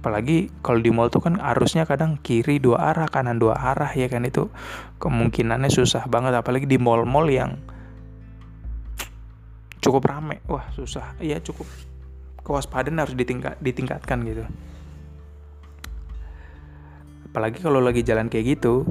Apalagi 0.00 0.52
kalau 0.60 0.84
di 0.84 0.92
mall 0.92 1.08
tuh 1.08 1.24
kan 1.24 1.40
arusnya 1.40 1.88
kadang 1.88 2.20
kiri 2.20 2.60
dua 2.60 2.92
arah 2.92 3.08
kanan 3.08 3.40
dua 3.40 3.56
arah 3.56 3.88
ya 3.96 4.04
kan? 4.12 4.28
Itu 4.28 4.52
kemungkinannya 5.00 5.72
susah 5.72 6.04
banget 6.04 6.36
apalagi 6.36 6.68
di 6.68 6.76
mall-mall 6.76 7.32
yang 7.32 7.56
cukup 9.80 10.04
rame. 10.04 10.44
Wah 10.44 10.68
susah. 10.76 11.16
Ya 11.16 11.40
cukup 11.40 11.64
kewaspadaan 12.44 13.00
harus 13.00 13.16
ditingkat 13.16 13.56
ditingkatkan 13.64 14.20
gitu 14.28 14.44
apalagi 17.30 17.62
kalau 17.62 17.78
lagi 17.78 18.02
jalan 18.02 18.26
kayak 18.26 18.58
gitu 18.58 18.84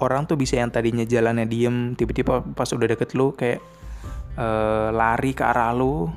orang 0.00 0.24
tuh 0.24 0.40
bisa 0.40 0.56
yang 0.56 0.72
tadinya 0.72 1.04
jalannya 1.04 1.44
diem 1.44 1.92
tiba-tiba 1.94 2.40
pas 2.56 2.68
udah 2.72 2.88
deket 2.88 3.12
lu 3.12 3.36
kayak 3.36 3.60
uh, 4.40 4.88
lari 4.90 5.36
ke 5.36 5.44
arah 5.44 5.70
lu 5.76 6.08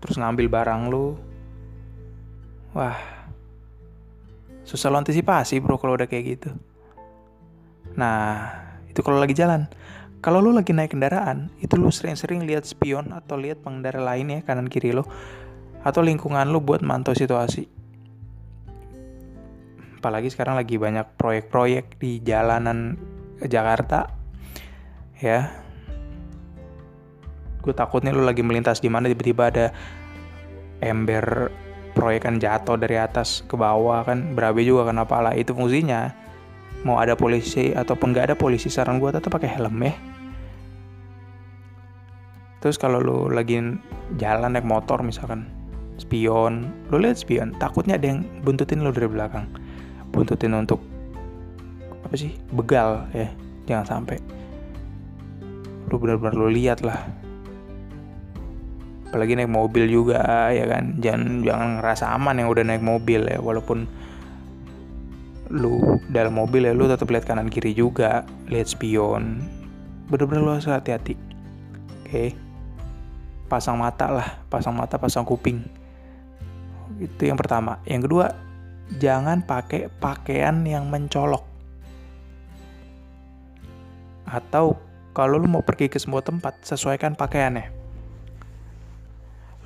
terus 0.00 0.16
ngambil 0.16 0.48
barang 0.48 0.88
lu 0.88 1.30
Wah, 2.70 2.94
susah 4.62 4.94
lo 4.94 5.02
antisipasi 5.02 5.58
bro 5.58 5.74
kalau 5.74 5.98
udah 5.98 6.06
kayak 6.06 6.38
gitu. 6.38 6.54
Nah, 7.98 8.46
itu 8.86 9.02
kalau 9.02 9.18
lagi 9.18 9.34
jalan. 9.34 9.66
Kalau 10.22 10.38
lo 10.38 10.54
lagi 10.54 10.70
naik 10.70 10.94
kendaraan, 10.94 11.50
itu 11.58 11.74
lo 11.74 11.90
sering-sering 11.90 12.46
lihat 12.46 12.62
spion 12.68 13.10
atau 13.10 13.34
lihat 13.40 13.66
pengendara 13.66 13.98
lain 13.98 14.30
ya 14.30 14.40
kanan 14.46 14.70
kiri 14.70 14.94
lo 14.94 15.02
atau 15.82 16.04
lingkungan 16.04 16.46
lo 16.46 16.62
buat 16.62 16.86
mantau 16.86 17.10
situasi. 17.10 17.79
Apalagi 20.00 20.32
sekarang 20.32 20.56
lagi 20.56 20.80
banyak 20.80 21.20
proyek-proyek 21.20 22.00
di 22.00 22.24
jalanan 22.24 22.96
Jakarta, 23.44 24.08
ya. 25.20 25.52
Gue 27.60 27.76
takutnya 27.76 28.16
lo 28.16 28.24
lagi 28.24 28.40
melintas 28.40 28.80
di 28.80 28.88
mana 28.88 29.12
tiba-tiba 29.12 29.52
ada 29.52 29.66
ember 30.80 31.52
proyek 31.92 32.24
kan 32.24 32.40
jatuh 32.40 32.80
dari 32.80 32.96
atas 32.96 33.44
ke 33.44 33.60
bawah 33.60 34.00
kan? 34.08 34.32
Berabe 34.32 34.64
juga 34.64 34.88
kenapa 34.88 35.20
lah 35.20 35.36
itu 35.36 35.52
fungsinya. 35.52 36.08
Mau 36.88 36.96
ada 36.96 37.12
polisi 37.12 37.76
ataupun 37.76 38.16
nggak 38.16 38.32
ada 38.32 38.36
polisi 38.40 38.72
saran 38.72 38.96
gue 39.04 39.12
tetap 39.12 39.28
pakai 39.28 39.52
helm 39.52 39.76
ya. 39.84 39.92
Terus 42.64 42.80
kalau 42.80 43.04
lu 43.04 43.28
lagi 43.28 43.60
jalan 44.16 44.56
naik 44.56 44.64
motor 44.64 45.04
misalkan 45.04 45.60
spion 46.00 46.72
lu 46.88 46.96
lihat 47.04 47.20
spion 47.20 47.52
takutnya 47.60 48.00
ada 48.00 48.16
yang 48.16 48.24
buntutin 48.40 48.80
lu 48.80 48.88
dari 48.88 49.04
belakang 49.04 49.44
buntutin 50.10 50.54
untuk 50.54 50.82
apa 52.04 52.14
sih 52.18 52.34
begal 52.50 53.06
ya 53.14 53.30
jangan 53.70 53.86
sampai. 53.86 54.18
Lu 55.90 55.98
benar-benar 55.98 56.34
lu 56.34 56.50
lihat 56.50 56.82
lah. 56.82 56.98
Apalagi 59.10 59.38
naik 59.38 59.50
mobil 59.50 59.86
juga 59.90 60.50
ya 60.50 60.66
kan. 60.66 60.98
Jangan 60.98 61.46
jangan 61.46 61.68
ngerasa 61.78 62.04
aman 62.14 62.42
yang 62.42 62.48
udah 62.50 62.62
naik 62.66 62.82
mobil 62.82 63.26
ya 63.26 63.38
walaupun 63.38 63.86
lu 65.50 65.98
dalam 66.06 66.38
mobil 66.38 66.62
ya 66.62 66.74
lu 66.74 66.86
tetap 66.86 67.10
lihat 67.10 67.26
kanan 67.26 67.50
kiri 67.50 67.74
juga 67.74 68.26
lihat 68.50 68.70
spion. 68.70 69.42
Bener-bener 70.10 70.42
lu 70.42 70.50
harus 70.54 70.66
hati-hati. 70.66 71.14
Oke. 72.06 72.10
Okay. 72.10 72.30
pasang 73.50 73.82
mata 73.82 74.06
lah 74.06 74.38
pasang 74.46 74.78
mata 74.78 74.94
pasang 74.94 75.26
kuping. 75.26 75.62
Itu 77.02 77.26
yang 77.26 77.34
pertama. 77.34 77.82
Yang 77.82 78.06
kedua 78.06 78.49
jangan 78.98 79.44
pakai 79.46 79.86
pakaian 80.02 80.66
yang 80.66 80.90
mencolok. 80.90 81.46
Atau 84.26 84.78
kalau 85.14 85.38
lu 85.38 85.46
mau 85.46 85.62
pergi 85.62 85.90
ke 85.90 85.98
semua 85.98 86.22
tempat 86.22 86.58
sesuaikan 86.62 87.14
pakaiannya. 87.14 87.70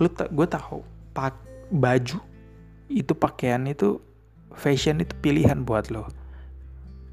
Lu 0.03 0.11
tak 0.11 0.33
gue 0.35 0.45
tahu 0.49 0.83
pak 1.15 1.37
baju 1.71 2.19
itu 2.91 3.13
pakaian 3.17 3.63
itu 3.65 4.03
fashion 4.53 5.01
itu 5.01 5.15
pilihan 5.21 5.65
buat 5.65 5.89
lo. 5.89 6.11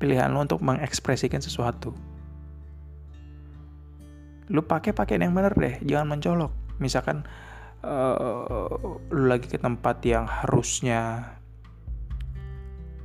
Pilihan 0.02 0.34
lo 0.34 0.44
untuk 0.44 0.60
mengekspresikan 0.66 1.40
sesuatu. 1.40 1.94
Lu 4.52 4.60
pakai 4.66 4.92
pakaian 4.92 5.24
yang 5.24 5.36
bener 5.38 5.54
deh 5.56 5.76
jangan 5.86 6.18
mencolok. 6.18 6.52
Misalkan 6.82 7.24
uh, 7.86 8.68
lu 9.14 9.26
lagi 9.30 9.46
ke 9.48 9.62
tempat 9.62 10.02
yang 10.02 10.26
harusnya 10.26 11.36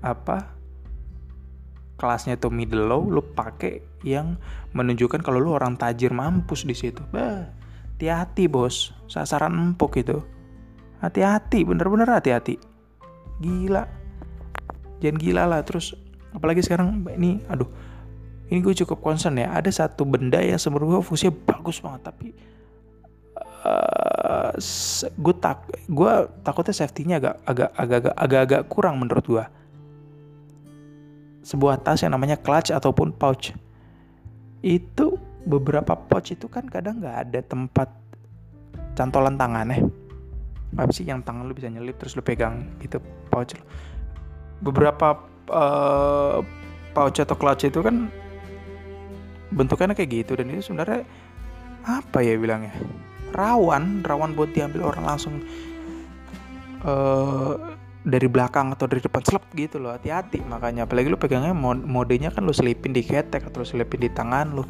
apa 0.06 0.54
kelasnya 1.96 2.36
tuh 2.36 2.52
middle 2.52 2.86
low 2.86 3.02
lu 3.08 3.24
pakai 3.24 3.80
yang 4.04 4.36
menunjukkan 4.76 5.24
kalau 5.24 5.40
lu 5.40 5.56
orang 5.56 5.80
tajir 5.80 6.12
mampus 6.12 6.68
di 6.68 6.76
situ. 6.76 7.02
Bah 7.10 7.48
hati-hati 7.96 8.44
bos. 8.46 8.92
Sasaran 9.08 9.56
empuk 9.56 9.96
itu. 9.96 10.20
Hati-hati 11.00 11.64
bener-bener 11.64 12.06
hati-hati. 12.12 12.60
Gila. 13.40 13.88
Jangan 15.00 15.16
gila 15.16 15.42
lah 15.48 15.60
terus. 15.64 15.96
Apalagi 16.36 16.60
sekarang 16.60 17.00
ini 17.16 17.40
aduh. 17.48 17.68
Ini 18.46 18.62
gue 18.62 18.76
cukup 18.84 19.00
concern 19.00 19.40
ya. 19.40 19.50
Ada 19.56 19.88
satu 19.88 20.04
benda 20.04 20.38
yang 20.38 20.60
gue 20.60 21.02
fungsinya 21.02 21.34
bagus 21.48 21.80
banget 21.80 22.12
tapi 22.12 22.28
uh, 23.66 24.52
gue 25.16 25.34
tak 25.42 25.66
gue 25.90 26.12
takutnya 26.46 26.74
safety-nya 26.76 27.16
agak 27.18 27.36
agak 27.42 27.70
agak 27.74 28.14
agak 28.14 28.40
agak 28.46 28.62
kurang 28.70 29.02
menurut 29.02 29.24
gue 29.26 29.44
sebuah 31.46 31.86
tas 31.86 32.02
yang 32.02 32.18
namanya 32.18 32.34
clutch 32.34 32.74
ataupun 32.74 33.14
pouch. 33.14 33.54
Itu 34.66 35.14
beberapa 35.46 35.94
pouch 35.94 36.34
itu 36.34 36.50
kan 36.50 36.66
kadang 36.66 36.98
nggak 36.98 37.30
ada 37.30 37.40
tempat 37.46 37.88
cantolan 38.98 39.38
tangan 39.38 39.70
eh 39.70 39.82
apa 40.74 40.90
sih 40.90 41.06
yang 41.06 41.22
tangan 41.22 41.46
lu 41.46 41.54
bisa 41.54 41.70
nyelip 41.70 41.94
terus 41.94 42.18
lu 42.18 42.24
pegang 42.26 42.66
gitu 42.82 42.98
pouch 43.30 43.54
beberapa 44.58 45.22
uh, 45.52 46.42
pouch 46.96 47.22
atau 47.22 47.36
clutch 47.38 47.68
itu 47.68 47.84
kan 47.84 48.10
bentukannya 49.52 49.94
kayak 49.94 50.24
gitu 50.24 50.32
dan 50.34 50.50
itu 50.50 50.72
sebenarnya 50.72 51.06
apa 51.86 52.18
ya 52.24 52.34
bilangnya? 52.34 52.74
Rawan 53.30 54.02
rawan 54.02 54.34
buat 54.34 54.50
diambil 54.50 54.90
orang 54.90 55.04
langsung 55.06 55.44
uh, 56.82 57.75
dari 58.06 58.30
belakang 58.30 58.70
atau 58.70 58.86
dari 58.86 59.02
depan 59.02 59.18
selep 59.26 59.42
gitu 59.58 59.82
loh 59.82 59.98
hati-hati 59.98 60.38
makanya. 60.46 60.86
Apalagi 60.86 61.10
lu 61.10 61.18
pegangnya 61.18 61.50
modenya 61.58 62.30
kan 62.30 62.46
lu 62.46 62.54
selipin 62.54 62.94
di 62.94 63.02
ketek 63.02 63.50
atau 63.50 63.60
lu 63.60 63.66
selipin 63.66 64.06
di 64.06 64.10
tangan 64.14 64.54
lu 64.54 64.62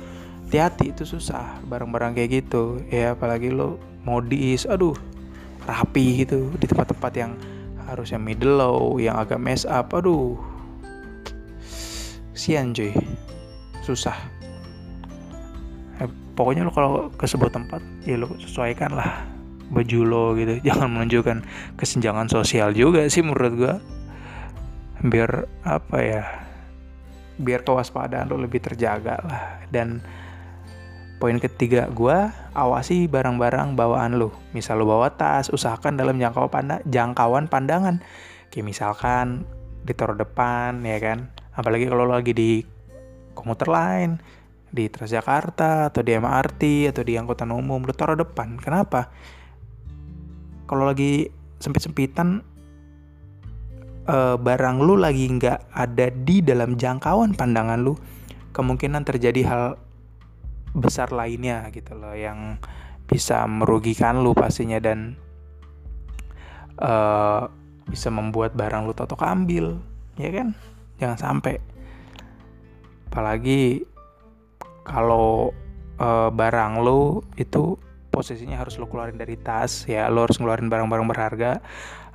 hati-hati 0.48 0.96
itu 0.96 1.04
susah 1.04 1.60
barang-barang 1.68 2.16
kayak 2.16 2.30
gitu. 2.42 2.80
Ya 2.88 3.12
apalagi 3.12 3.52
lu 3.52 3.76
modis 4.08 4.64
aduh 4.64 4.96
rapi 5.68 6.24
gitu 6.24 6.48
di 6.56 6.64
tempat-tempat 6.64 7.12
yang 7.12 7.36
harusnya 7.86 8.16
middle 8.16 8.56
low 8.56 8.96
yang 8.96 9.20
agak 9.20 9.36
mess 9.36 9.68
up 9.68 9.92
aduh. 9.92 10.40
Sian 12.32 12.72
cuy. 12.72 12.96
Susah. 13.84 14.16
Eh, 16.00 16.08
pokoknya 16.32 16.64
lo 16.64 16.72
kalau 16.72 17.12
ke 17.12 17.28
sebuah 17.28 17.52
tempat 17.52 17.84
ya 18.08 18.16
lo 18.16 18.32
sesuaikan 18.40 18.96
lah 18.96 19.35
baju 19.70 20.00
lo 20.06 20.24
gitu. 20.38 20.60
Jangan 20.68 20.88
menunjukkan 20.92 21.38
kesenjangan 21.78 22.28
sosial 22.30 22.72
juga 22.72 23.06
sih 23.08 23.22
menurut 23.22 23.52
gue 23.54 23.74
biar 25.06 25.44
apa 25.62 25.96
ya 26.00 26.24
biar 27.36 27.60
kewaspadaan 27.62 28.32
lo 28.32 28.40
lebih 28.40 28.64
terjaga 28.64 29.20
lah. 29.20 29.42
Dan 29.68 30.00
poin 31.16 31.36
ketiga 31.40 31.88
gue 31.88 32.16
awasi 32.56 33.08
barang-barang 33.08 33.76
bawaan 33.76 34.16
lo. 34.16 34.32
Misal 34.56 34.80
lo 34.80 34.88
bawa 34.88 35.12
tas 35.12 35.52
usahakan 35.52 36.00
dalam 36.00 36.16
jangkauan 36.16 36.50
panda 36.50 36.76
jangkauan 36.88 37.44
pandangan. 37.48 38.00
Kayak 38.48 38.66
misalkan 38.72 39.44
ditaruh 39.84 40.16
depan 40.16 40.80
ya 40.82 40.98
kan? 40.98 41.28
Apalagi 41.56 41.88
kalau 41.88 42.08
lo 42.08 42.16
lagi 42.16 42.32
di 42.32 42.64
komuter 43.36 43.68
lain 43.68 44.20
di 44.66 44.90
Transjakarta 44.92 45.88
atau 45.88 46.02
di 46.04 46.12
MRT 46.12 46.92
atau 46.92 47.02
di 47.06 47.16
angkutan 47.16 47.52
umum 47.52 47.80
lo 47.84 47.92
taruh 47.92 48.16
depan. 48.16 48.60
Kenapa 48.60 49.12
kalau 50.66 50.86
lagi 50.86 51.30
sempit-sempitan 51.62 52.44
uh, 54.10 54.36
barang 54.36 54.82
lu 54.82 54.98
lagi 54.98 55.26
nggak 55.30 55.72
ada 55.72 56.12
di 56.12 56.42
dalam 56.42 56.76
jangkauan 56.76 57.34
pandangan 57.34 57.80
lu 57.80 57.94
kemungkinan 58.52 59.02
terjadi 59.06 59.40
hal 59.46 59.64
besar 60.76 61.08
lainnya 61.14 61.66
gitu 61.72 61.96
loh 61.96 62.12
yang 62.12 62.60
bisa 63.06 63.46
merugikan 63.46 64.20
lu 64.20 64.34
pastinya 64.34 64.82
dan 64.82 65.14
uh, 66.82 67.48
bisa 67.86 68.10
membuat 68.10 68.52
barang 68.58 68.84
lu 68.84 68.92
totok 68.92 69.22
ambil 69.22 69.78
ya 70.18 70.30
kan? 70.32 70.48
Jangan 70.96 71.18
sampai. 71.20 71.56
Apalagi 73.08 73.84
kalau 74.84 75.52
uh, 76.00 76.28
barang 76.28 76.82
lu 76.82 77.22
itu 77.38 77.78
posisinya 78.16 78.56
harus 78.56 78.80
lo 78.80 78.88
keluarin 78.88 79.20
dari 79.20 79.36
tas 79.36 79.84
ya. 79.84 80.08
Lo 80.08 80.24
harus 80.24 80.40
ngeluarin 80.40 80.72
barang-barang 80.72 81.04
berharga 81.04 81.60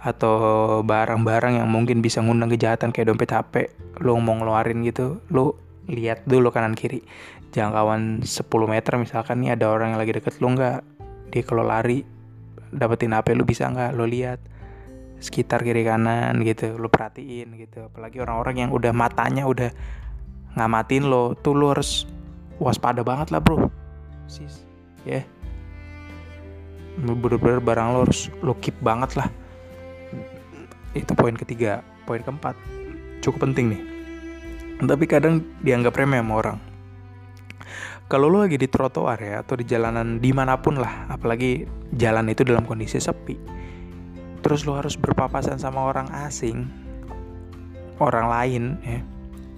atau 0.01 0.81
barang-barang 0.81 1.61
yang 1.61 1.69
mungkin 1.69 2.01
bisa 2.01 2.25
ngundang 2.25 2.49
kejahatan 2.49 2.89
kayak 2.89 3.13
dompet 3.13 3.29
HP 3.29 3.53
lo 4.01 4.17
mau 4.17 4.33
ngeluarin 4.33 4.81
gitu 4.81 5.21
lo 5.29 5.61
lihat 5.85 6.25
dulu 6.25 6.49
kanan 6.49 6.73
kiri. 6.73 7.05
Jangkauan 7.53 8.25
10 8.25 8.49
meter 8.65 8.97
misalkan 8.97 9.45
nih 9.45 9.53
ada 9.53 9.69
orang 9.69 9.93
yang 9.93 10.01
lagi 10.01 10.17
deket 10.17 10.41
lo 10.41 10.49
nggak? 10.57 10.79
Dia 11.29 11.43
kalau 11.45 11.61
lari 11.61 12.01
dapetin 12.73 13.13
HP 13.13 13.37
lo 13.37 13.45
bisa 13.45 13.69
nggak? 13.69 13.93
Lo 13.93 14.09
lihat 14.09 14.41
sekitar 15.21 15.61
kiri 15.61 15.85
kanan 15.85 16.41
gitu 16.41 16.81
lo 16.81 16.89
perhatiin 16.89 17.53
gitu. 17.61 17.93
Apalagi 17.93 18.17
orang-orang 18.17 18.65
yang 18.65 18.71
udah 18.73 18.89
matanya 18.89 19.45
udah 19.45 19.69
ngamatin 20.57 21.05
lo 21.05 21.37
tuh 21.37 21.53
lo 21.53 21.77
harus 21.77 22.09
waspada 22.57 23.05
banget 23.05 23.29
lah 23.29 23.37
bro. 23.37 23.69
Sis 24.25 24.65
ya. 25.05 25.21
yeah 25.21 25.40
bener-bener 26.97 27.63
barang 27.63 27.88
lo 27.93 27.99
harus 28.08 28.27
lo 28.43 28.58
keep 28.60 28.75
banget 28.84 29.15
lah. 29.15 29.30
Itu 30.91 31.15
poin 31.15 31.36
ketiga. 31.38 31.86
Poin 32.04 32.19
keempat 32.19 32.58
cukup 33.23 33.47
penting 33.47 33.77
nih. 33.77 33.82
Tapi 34.82 35.06
kadang 35.06 35.45
dianggap 35.62 35.93
remeh 35.95 36.19
sama 36.19 36.34
orang. 36.41 36.58
Kalau 38.12 38.27
lo 38.27 38.43
lagi 38.43 38.60
di 38.60 38.67
trotoar 38.67 39.19
ya 39.23 39.39
atau 39.39 39.56
di 39.56 39.63
jalanan 39.63 40.19
di 40.19 40.36
mana 40.36 40.60
pun 40.60 40.75
lah 40.75 41.08
apalagi 41.08 41.63
jalan 41.95 42.27
itu 42.27 42.43
dalam 42.43 42.67
kondisi 42.67 42.99
sepi 42.99 43.62
terus 44.41 44.65
lo 44.65 44.75
harus 44.75 44.97
berpapasan 44.97 45.62
sama 45.62 45.86
orang 45.86 46.10
asing 46.25 46.67
orang 48.01 48.27
lain 48.27 48.63
ya 48.82 48.99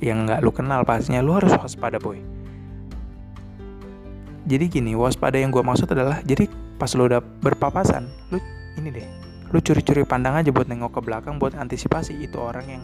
yang 0.04 0.28
nggak 0.28 0.44
lo 0.44 0.52
kenal 0.52 0.84
pastinya 0.84 1.24
lo 1.24 1.40
harus 1.40 1.56
waspada 1.56 1.96
boy. 1.96 2.20
Jadi 4.44 4.68
gini 4.68 4.92
waspada 5.00 5.40
yang 5.40 5.56
gue 5.56 5.64
maksud 5.64 5.88
adalah 5.88 6.20
jadi 6.28 6.52
pas 6.84 6.92
lo 7.00 7.08
udah 7.08 7.24
berpapasan 7.24 8.12
lu 8.28 8.44
ini 8.76 8.92
deh 8.92 9.08
lu 9.56 9.64
curi-curi 9.64 10.04
pandang 10.04 10.36
aja 10.36 10.52
buat 10.52 10.68
nengok 10.68 11.00
ke 11.00 11.02
belakang 11.08 11.40
buat 11.40 11.56
antisipasi 11.56 12.20
itu 12.20 12.36
orang 12.36 12.68
yang 12.68 12.84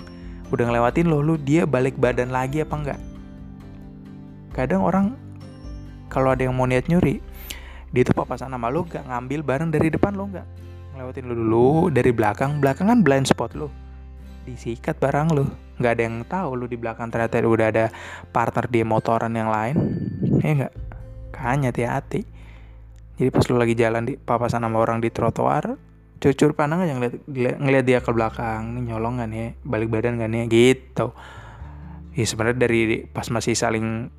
udah 0.56 0.72
ngelewatin 0.72 1.12
lo 1.12 1.20
lu 1.20 1.36
dia 1.36 1.68
balik 1.68 2.00
badan 2.00 2.32
lagi 2.32 2.64
apa 2.64 2.76
enggak. 2.80 3.00
Kadang 4.56 4.88
orang 4.88 5.20
kalau 6.08 6.32
ada 6.32 6.48
yang 6.48 6.56
mau 6.56 6.64
niat 6.64 6.88
nyuri 6.88 7.20
dia 7.92 8.08
tuh 8.08 8.16
papasan 8.16 8.56
sama 8.56 8.72
lo 8.72 8.88
gak 8.88 9.04
ngambil 9.04 9.44
bareng 9.44 9.68
dari 9.68 9.92
depan 9.92 10.16
lo 10.16 10.32
nggak 10.32 10.48
ngelewatin 10.96 11.26
lo 11.28 11.34
dulu 11.36 11.70
dari 11.92 12.16
belakang 12.16 12.64
belakang 12.64 12.88
kan 12.88 13.04
blind 13.04 13.28
spot 13.28 13.52
lo 13.60 13.68
disikat 14.48 14.96
barang 14.96 15.28
lo 15.36 15.44
nggak 15.76 15.92
ada 15.92 16.02
yang 16.08 16.24
tahu 16.24 16.56
lo 16.56 16.66
di 16.72 16.80
belakang 16.80 17.12
ternyata 17.12 17.44
udah 17.44 17.68
ada 17.68 17.86
partner 18.32 18.64
dia 18.72 18.88
motoran 18.88 19.36
yang 19.36 19.52
lain 19.52 19.76
ya 20.40 20.50
enggak 20.56 20.74
kayaknya 21.36 21.68
hati-hati 21.76 22.39
jadi 23.20 23.36
pas 23.36 23.44
lu 23.52 23.60
lagi 23.60 23.76
jalan 23.76 24.08
di 24.08 24.16
papasan 24.16 24.64
sama 24.64 24.80
orang 24.80 25.04
di 25.04 25.12
trotoar 25.12 25.76
cucur 26.20 26.52
pandang 26.52 26.84
aja 26.84 26.94
ngeliat, 26.96 27.16
ngeliat 27.60 27.86
dia 27.88 28.00
ke 28.04 28.12
belakang 28.12 28.76
nih 28.76 28.92
nyolong 28.92 29.24
gak 29.24 29.30
nih? 29.32 29.48
Balik 29.64 29.88
badan 29.88 30.20
gak 30.20 30.32
nih? 30.32 30.44
Gitu. 30.52 31.08
Ya 32.16 32.26
sebenarnya 32.28 32.68
dari 32.68 33.08
pas 33.08 33.28
masih 33.32 33.56
saling 33.56 34.12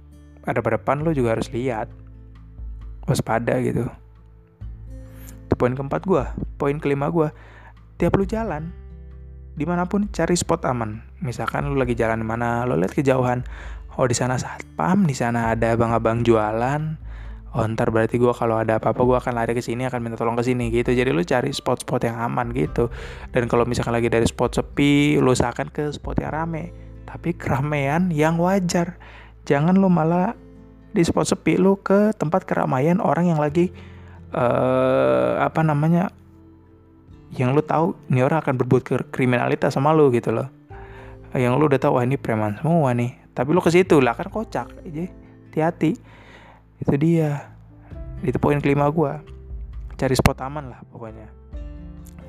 ada 0.48 0.64
pada 0.64 0.80
depan 0.80 1.04
lo 1.04 1.12
juga 1.12 1.36
harus 1.36 1.52
lihat. 1.52 1.92
Waspada 3.04 3.60
gitu. 3.60 3.84
Itu 5.48 5.54
poin 5.56 5.76
keempat 5.76 6.04
gue 6.08 6.24
poin 6.56 6.76
kelima 6.76 7.08
gue 7.12 7.28
tiap 8.00 8.16
lu 8.16 8.24
jalan 8.24 8.72
di 9.56 9.64
mana 9.68 9.84
pun 9.84 10.08
cari 10.08 10.36
spot 10.36 10.64
aman. 10.68 11.04
Misalkan 11.20 11.68
lu 11.68 11.76
lagi 11.76 11.92
jalan 11.92 12.20
di 12.20 12.28
mana 12.28 12.64
lo 12.64 12.80
lihat 12.80 12.96
kejauhan. 12.96 13.44
Oh 14.00 14.08
di 14.08 14.16
sana 14.16 14.40
satpam 14.40 15.04
di 15.04 15.12
sana 15.12 15.52
ada 15.52 15.76
abang-abang 15.76 16.24
jualan 16.24 17.09
oh 17.50 17.66
ntar 17.66 17.90
berarti 17.90 18.16
gue 18.18 18.30
kalau 18.30 18.62
ada 18.62 18.78
apa-apa 18.78 19.02
gue 19.02 19.16
akan 19.18 19.32
lari 19.34 19.52
ke 19.58 19.62
sini 19.62 19.82
akan 19.86 19.98
minta 20.02 20.16
tolong 20.18 20.38
ke 20.38 20.44
sini 20.46 20.70
gitu. 20.70 20.94
Jadi 20.94 21.10
lu 21.10 21.22
cari 21.26 21.50
spot-spot 21.50 22.06
yang 22.06 22.16
aman 22.22 22.54
gitu. 22.54 22.86
Dan 23.34 23.50
kalau 23.50 23.66
misalkan 23.66 23.94
lagi 23.94 24.06
dari 24.06 24.26
spot 24.26 24.54
sepi 24.54 25.18
lu 25.18 25.34
usahakan 25.34 25.66
ke 25.70 25.90
spot 25.90 26.22
yang 26.22 26.30
rame. 26.30 26.70
Tapi 27.10 27.34
keramaian 27.34 28.06
yang 28.14 28.38
wajar. 28.38 28.94
Jangan 29.50 29.74
lu 29.74 29.90
malah 29.90 30.38
di 30.94 31.02
spot 31.02 31.26
sepi 31.26 31.58
lu 31.58 31.74
ke 31.78 32.14
tempat 32.14 32.46
keramaian 32.46 33.02
orang 33.02 33.30
yang 33.34 33.38
lagi 33.42 33.74
uh, 34.34 35.42
apa 35.42 35.62
namanya 35.62 36.10
yang 37.30 37.54
lu 37.54 37.62
tahu 37.62 37.94
ini 38.10 38.26
orang 38.26 38.42
akan 38.42 38.58
berbuat 38.58 39.10
kriminalitas 39.10 39.74
sama 39.74 39.90
lu 39.90 40.10
gitu 40.14 40.30
loh. 40.30 40.46
Yang 41.34 41.52
lu 41.58 41.64
udah 41.66 41.80
tahu 41.82 41.98
wah 41.98 42.06
ini 42.06 42.14
preman 42.14 42.58
semua 42.62 42.94
nih. 42.94 43.18
Tapi 43.34 43.54
lu 43.54 43.62
ke 43.62 43.70
situ 43.74 43.98
lah 43.98 44.14
kan 44.14 44.30
kocak 44.30 44.70
aja 44.86 45.06
hati-hati 45.50 45.98
itu 46.80 46.94
dia. 46.96 47.52
Itu 48.20 48.36
poin 48.36 48.60
kelima 48.60 48.88
gue 48.92 49.12
cari 50.00 50.16
spot 50.16 50.40
aman 50.40 50.72
lah 50.72 50.80
pokoknya. 50.88 51.28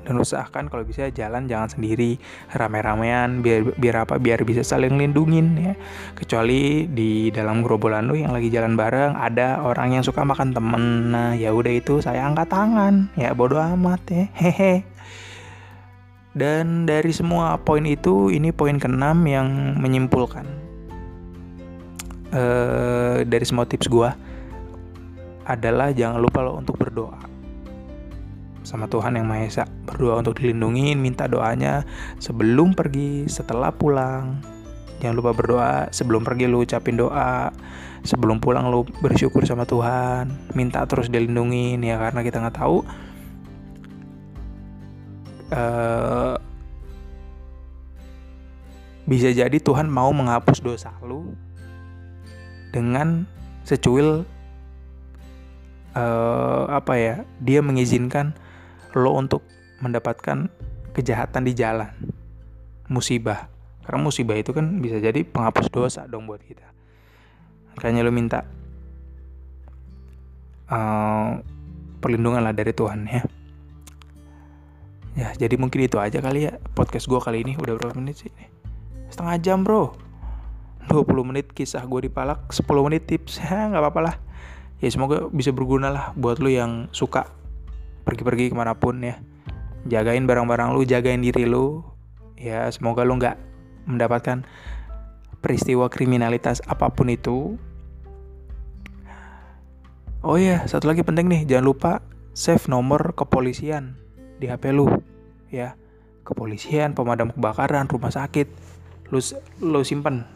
Dan 0.02 0.18
usahakan 0.18 0.66
kalau 0.66 0.82
bisa 0.82 1.08
jalan 1.14 1.46
jangan 1.46 1.70
sendiri. 1.70 2.18
Rame-ramean 2.52 3.40
biar 3.40 3.78
biar 3.78 4.02
apa 4.02 4.18
biar 4.18 4.42
bisa 4.42 4.66
saling 4.66 4.98
lindungin 4.98 5.54
ya. 5.56 5.74
Kecuali 6.18 6.90
di 6.90 7.30
dalam 7.30 7.62
gerombolan 7.62 8.10
lu 8.10 8.18
yang 8.18 8.34
lagi 8.34 8.50
jalan 8.50 8.74
bareng 8.74 9.14
ada 9.14 9.62
orang 9.62 9.94
yang 9.94 10.02
suka 10.04 10.26
makan 10.26 10.50
temen. 10.50 11.14
Nah 11.14 11.38
ya 11.38 11.54
udah 11.54 11.72
itu 11.72 12.02
saya 12.02 12.26
angkat 12.26 12.50
tangan. 12.50 13.14
Ya 13.14 13.30
bodoh 13.32 13.62
amat 13.62 14.02
ya. 14.10 14.26
Hehe. 14.34 14.82
Dan 16.34 16.88
dari 16.88 17.12
semua 17.14 17.60
poin 17.62 17.86
itu 17.86 18.32
ini 18.34 18.50
poin 18.50 18.82
keenam 18.82 19.22
yang 19.28 19.78
menyimpulkan. 19.78 20.44
Uh, 22.32 23.20
dari 23.28 23.44
semua 23.44 23.68
tips 23.68 23.92
gua 23.92 24.16
adalah 25.48 25.90
jangan 25.90 26.22
lupa 26.22 26.44
lo 26.44 26.58
untuk 26.58 26.78
berdoa 26.78 27.18
sama 28.62 28.86
Tuhan 28.86 29.18
yang 29.18 29.26
Maha 29.26 29.44
Esa. 29.46 29.64
Berdoa 29.66 30.22
untuk 30.22 30.38
dilindungi, 30.38 30.94
minta 30.94 31.26
doanya 31.26 31.82
sebelum 32.22 32.78
pergi, 32.78 33.26
setelah 33.26 33.74
pulang. 33.74 34.38
Jangan 35.02 35.18
lupa 35.18 35.34
berdoa 35.34 35.90
sebelum 35.90 36.22
pergi 36.22 36.46
lu 36.46 36.62
ucapin 36.62 36.94
doa, 36.94 37.50
sebelum 38.06 38.38
pulang 38.38 38.70
lu 38.70 38.86
bersyukur 39.02 39.42
sama 39.42 39.66
Tuhan, 39.66 40.54
minta 40.54 40.86
terus 40.86 41.10
dilindungi 41.10 41.74
ya 41.82 41.98
karena 41.98 42.22
kita 42.22 42.38
nggak 42.38 42.56
tahu 42.62 42.86
uh, 45.52 46.34
bisa 49.04 49.28
jadi 49.34 49.58
Tuhan 49.58 49.90
mau 49.90 50.14
menghapus 50.14 50.62
dosa 50.62 50.94
lu 51.02 51.34
dengan 52.72 53.26
secuil 53.66 54.24
uh, 55.96 56.64
apa 56.72 56.94
ya 56.96 57.14
dia 57.40 57.60
mengizinkan 57.60 58.36
lo 58.92 59.16
untuk 59.16 59.44
mendapatkan 59.80 60.48
kejahatan 60.92 61.42
di 61.48 61.52
jalan. 61.56 61.90
Musibah. 62.92 63.48
Karena 63.82 63.98
musibah 63.98 64.36
itu 64.36 64.54
kan 64.54 64.78
bisa 64.78 65.00
jadi 65.02 65.24
penghapus 65.26 65.72
dosa 65.72 66.04
dong 66.06 66.28
buat 66.28 66.44
kita. 66.44 66.64
Makanya 67.74 68.04
lo 68.04 68.12
minta 68.12 68.44
uh, 70.68 71.40
perlindungan 71.98 72.44
lah 72.44 72.54
dari 72.54 72.70
Tuhan 72.76 73.08
ya. 73.08 73.22
Ya 75.12 75.28
jadi 75.36 75.60
mungkin 75.60 75.84
itu 75.84 76.00
aja 76.00 76.24
kali 76.24 76.48
ya 76.48 76.56
podcast 76.76 77.08
gue 77.08 77.18
kali 77.20 77.42
ini. 77.42 77.52
Udah 77.58 77.74
berapa 77.76 77.96
menit 77.96 78.22
sih 78.22 78.32
setengah 79.12 79.36
jam 79.40 79.60
bro. 79.64 79.92
20 80.90 81.30
menit 81.30 81.46
kisah 81.54 81.86
gue 81.86 82.06
di 82.06 82.10
palak 82.10 82.50
10 82.52 82.86
menit 82.86 83.08
tips. 83.08 83.40
Ya 83.40 83.64
nggak 83.72 83.82
apa-apa 83.82 84.00
lah 84.02 84.16
ya 84.82 84.90
semoga 84.90 85.30
bisa 85.30 85.54
berguna 85.54 85.94
lah 85.94 86.04
buat 86.18 86.42
lo 86.42 86.50
yang 86.50 86.90
suka 86.90 87.30
pergi-pergi 88.02 88.50
ke 88.50 88.54
mana 88.58 88.74
pun 88.74 88.98
ya. 88.98 89.22
Jagain 89.86 90.26
barang-barang 90.26 90.74
lu 90.74 90.82
jagain 90.82 91.22
diri 91.22 91.46
lu. 91.46 91.86
Ya 92.34 92.66
semoga 92.74 93.06
lu 93.06 93.14
nggak 93.14 93.38
mendapatkan 93.86 94.42
peristiwa 95.38 95.86
kriminalitas 95.86 96.58
apa 96.66 96.90
pun 96.90 97.14
itu. 97.14 97.54
Oh 100.22 100.38
ya 100.38 100.66
satu 100.66 100.90
lagi 100.90 101.06
penting 101.06 101.30
nih. 101.30 101.46
Jangan 101.46 101.66
lupa 101.66 101.92
save 102.34 102.66
nomor 102.66 103.14
kepolisian 103.14 103.94
di 104.42 104.50
HP 104.50 104.74
lu 104.74 104.90
ya. 105.54 105.78
Kepolisian 106.26 106.94
pemadam 106.94 107.34
kebakaran 107.34 107.86
rumah 107.90 108.10
sakit 108.10 108.46
lu 109.14 109.18
lu 109.62 109.86
simpen 109.86 110.26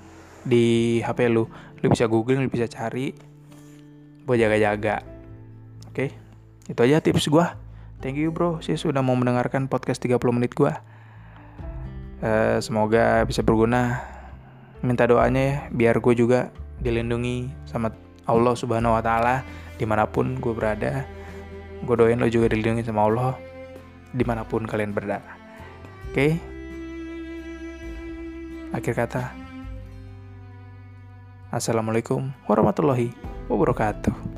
di 0.46 0.98
HP 1.02 1.35
lu. 1.35 1.50
Lu 1.82 1.87
bisa 1.90 2.06
googling 2.06 2.46
lu 2.46 2.50
bisa 2.50 2.70
cari 2.70 3.14
buat 4.26 4.36
jaga-jaga 4.36 5.06
oke 5.88 5.94
okay? 5.94 6.10
Itu 6.66 6.82
aja 6.82 6.98
tips 6.98 7.30
gue. 7.30 7.46
Thank 8.02 8.18
you 8.20 8.34
bro, 8.34 8.58
sih 8.60 8.76
sudah 8.76 9.00
mau 9.00 9.14
mendengarkan 9.14 9.70
podcast 9.70 10.02
30 10.02 10.18
menit 10.34 10.52
gue. 10.52 10.70
Uh, 12.20 12.58
semoga 12.58 13.22
bisa 13.24 13.40
berguna. 13.40 14.02
Minta 14.84 15.08
doanya 15.08 15.40
ya, 15.40 15.56
biar 15.72 16.02
gue 16.02 16.14
juga 16.18 16.52
dilindungi 16.82 17.48
sama 17.64 17.94
Allah 18.28 18.54
Subhanahu 18.58 18.98
Wa 18.98 19.02
Taala 19.02 19.36
di 19.80 19.86
mana 19.88 20.04
pun 20.10 20.36
gue 20.36 20.52
berada. 20.52 21.06
Gue 21.86 21.96
doain 21.96 22.18
lo 22.18 22.28
juga 22.28 22.50
dilindungi 22.52 22.84
sama 22.84 23.06
Allah 23.06 23.32
di 24.12 24.24
mana 24.26 24.42
pun 24.44 24.66
kalian 24.66 24.92
berada. 24.92 25.22
Oke. 26.12 26.12
Okay? 26.12 26.32
Akhir 28.74 28.94
kata. 29.06 29.32
Assalamualaikum 31.54 32.34
warahmatullahi 32.50 33.36
wabarakatuh. 33.48 34.36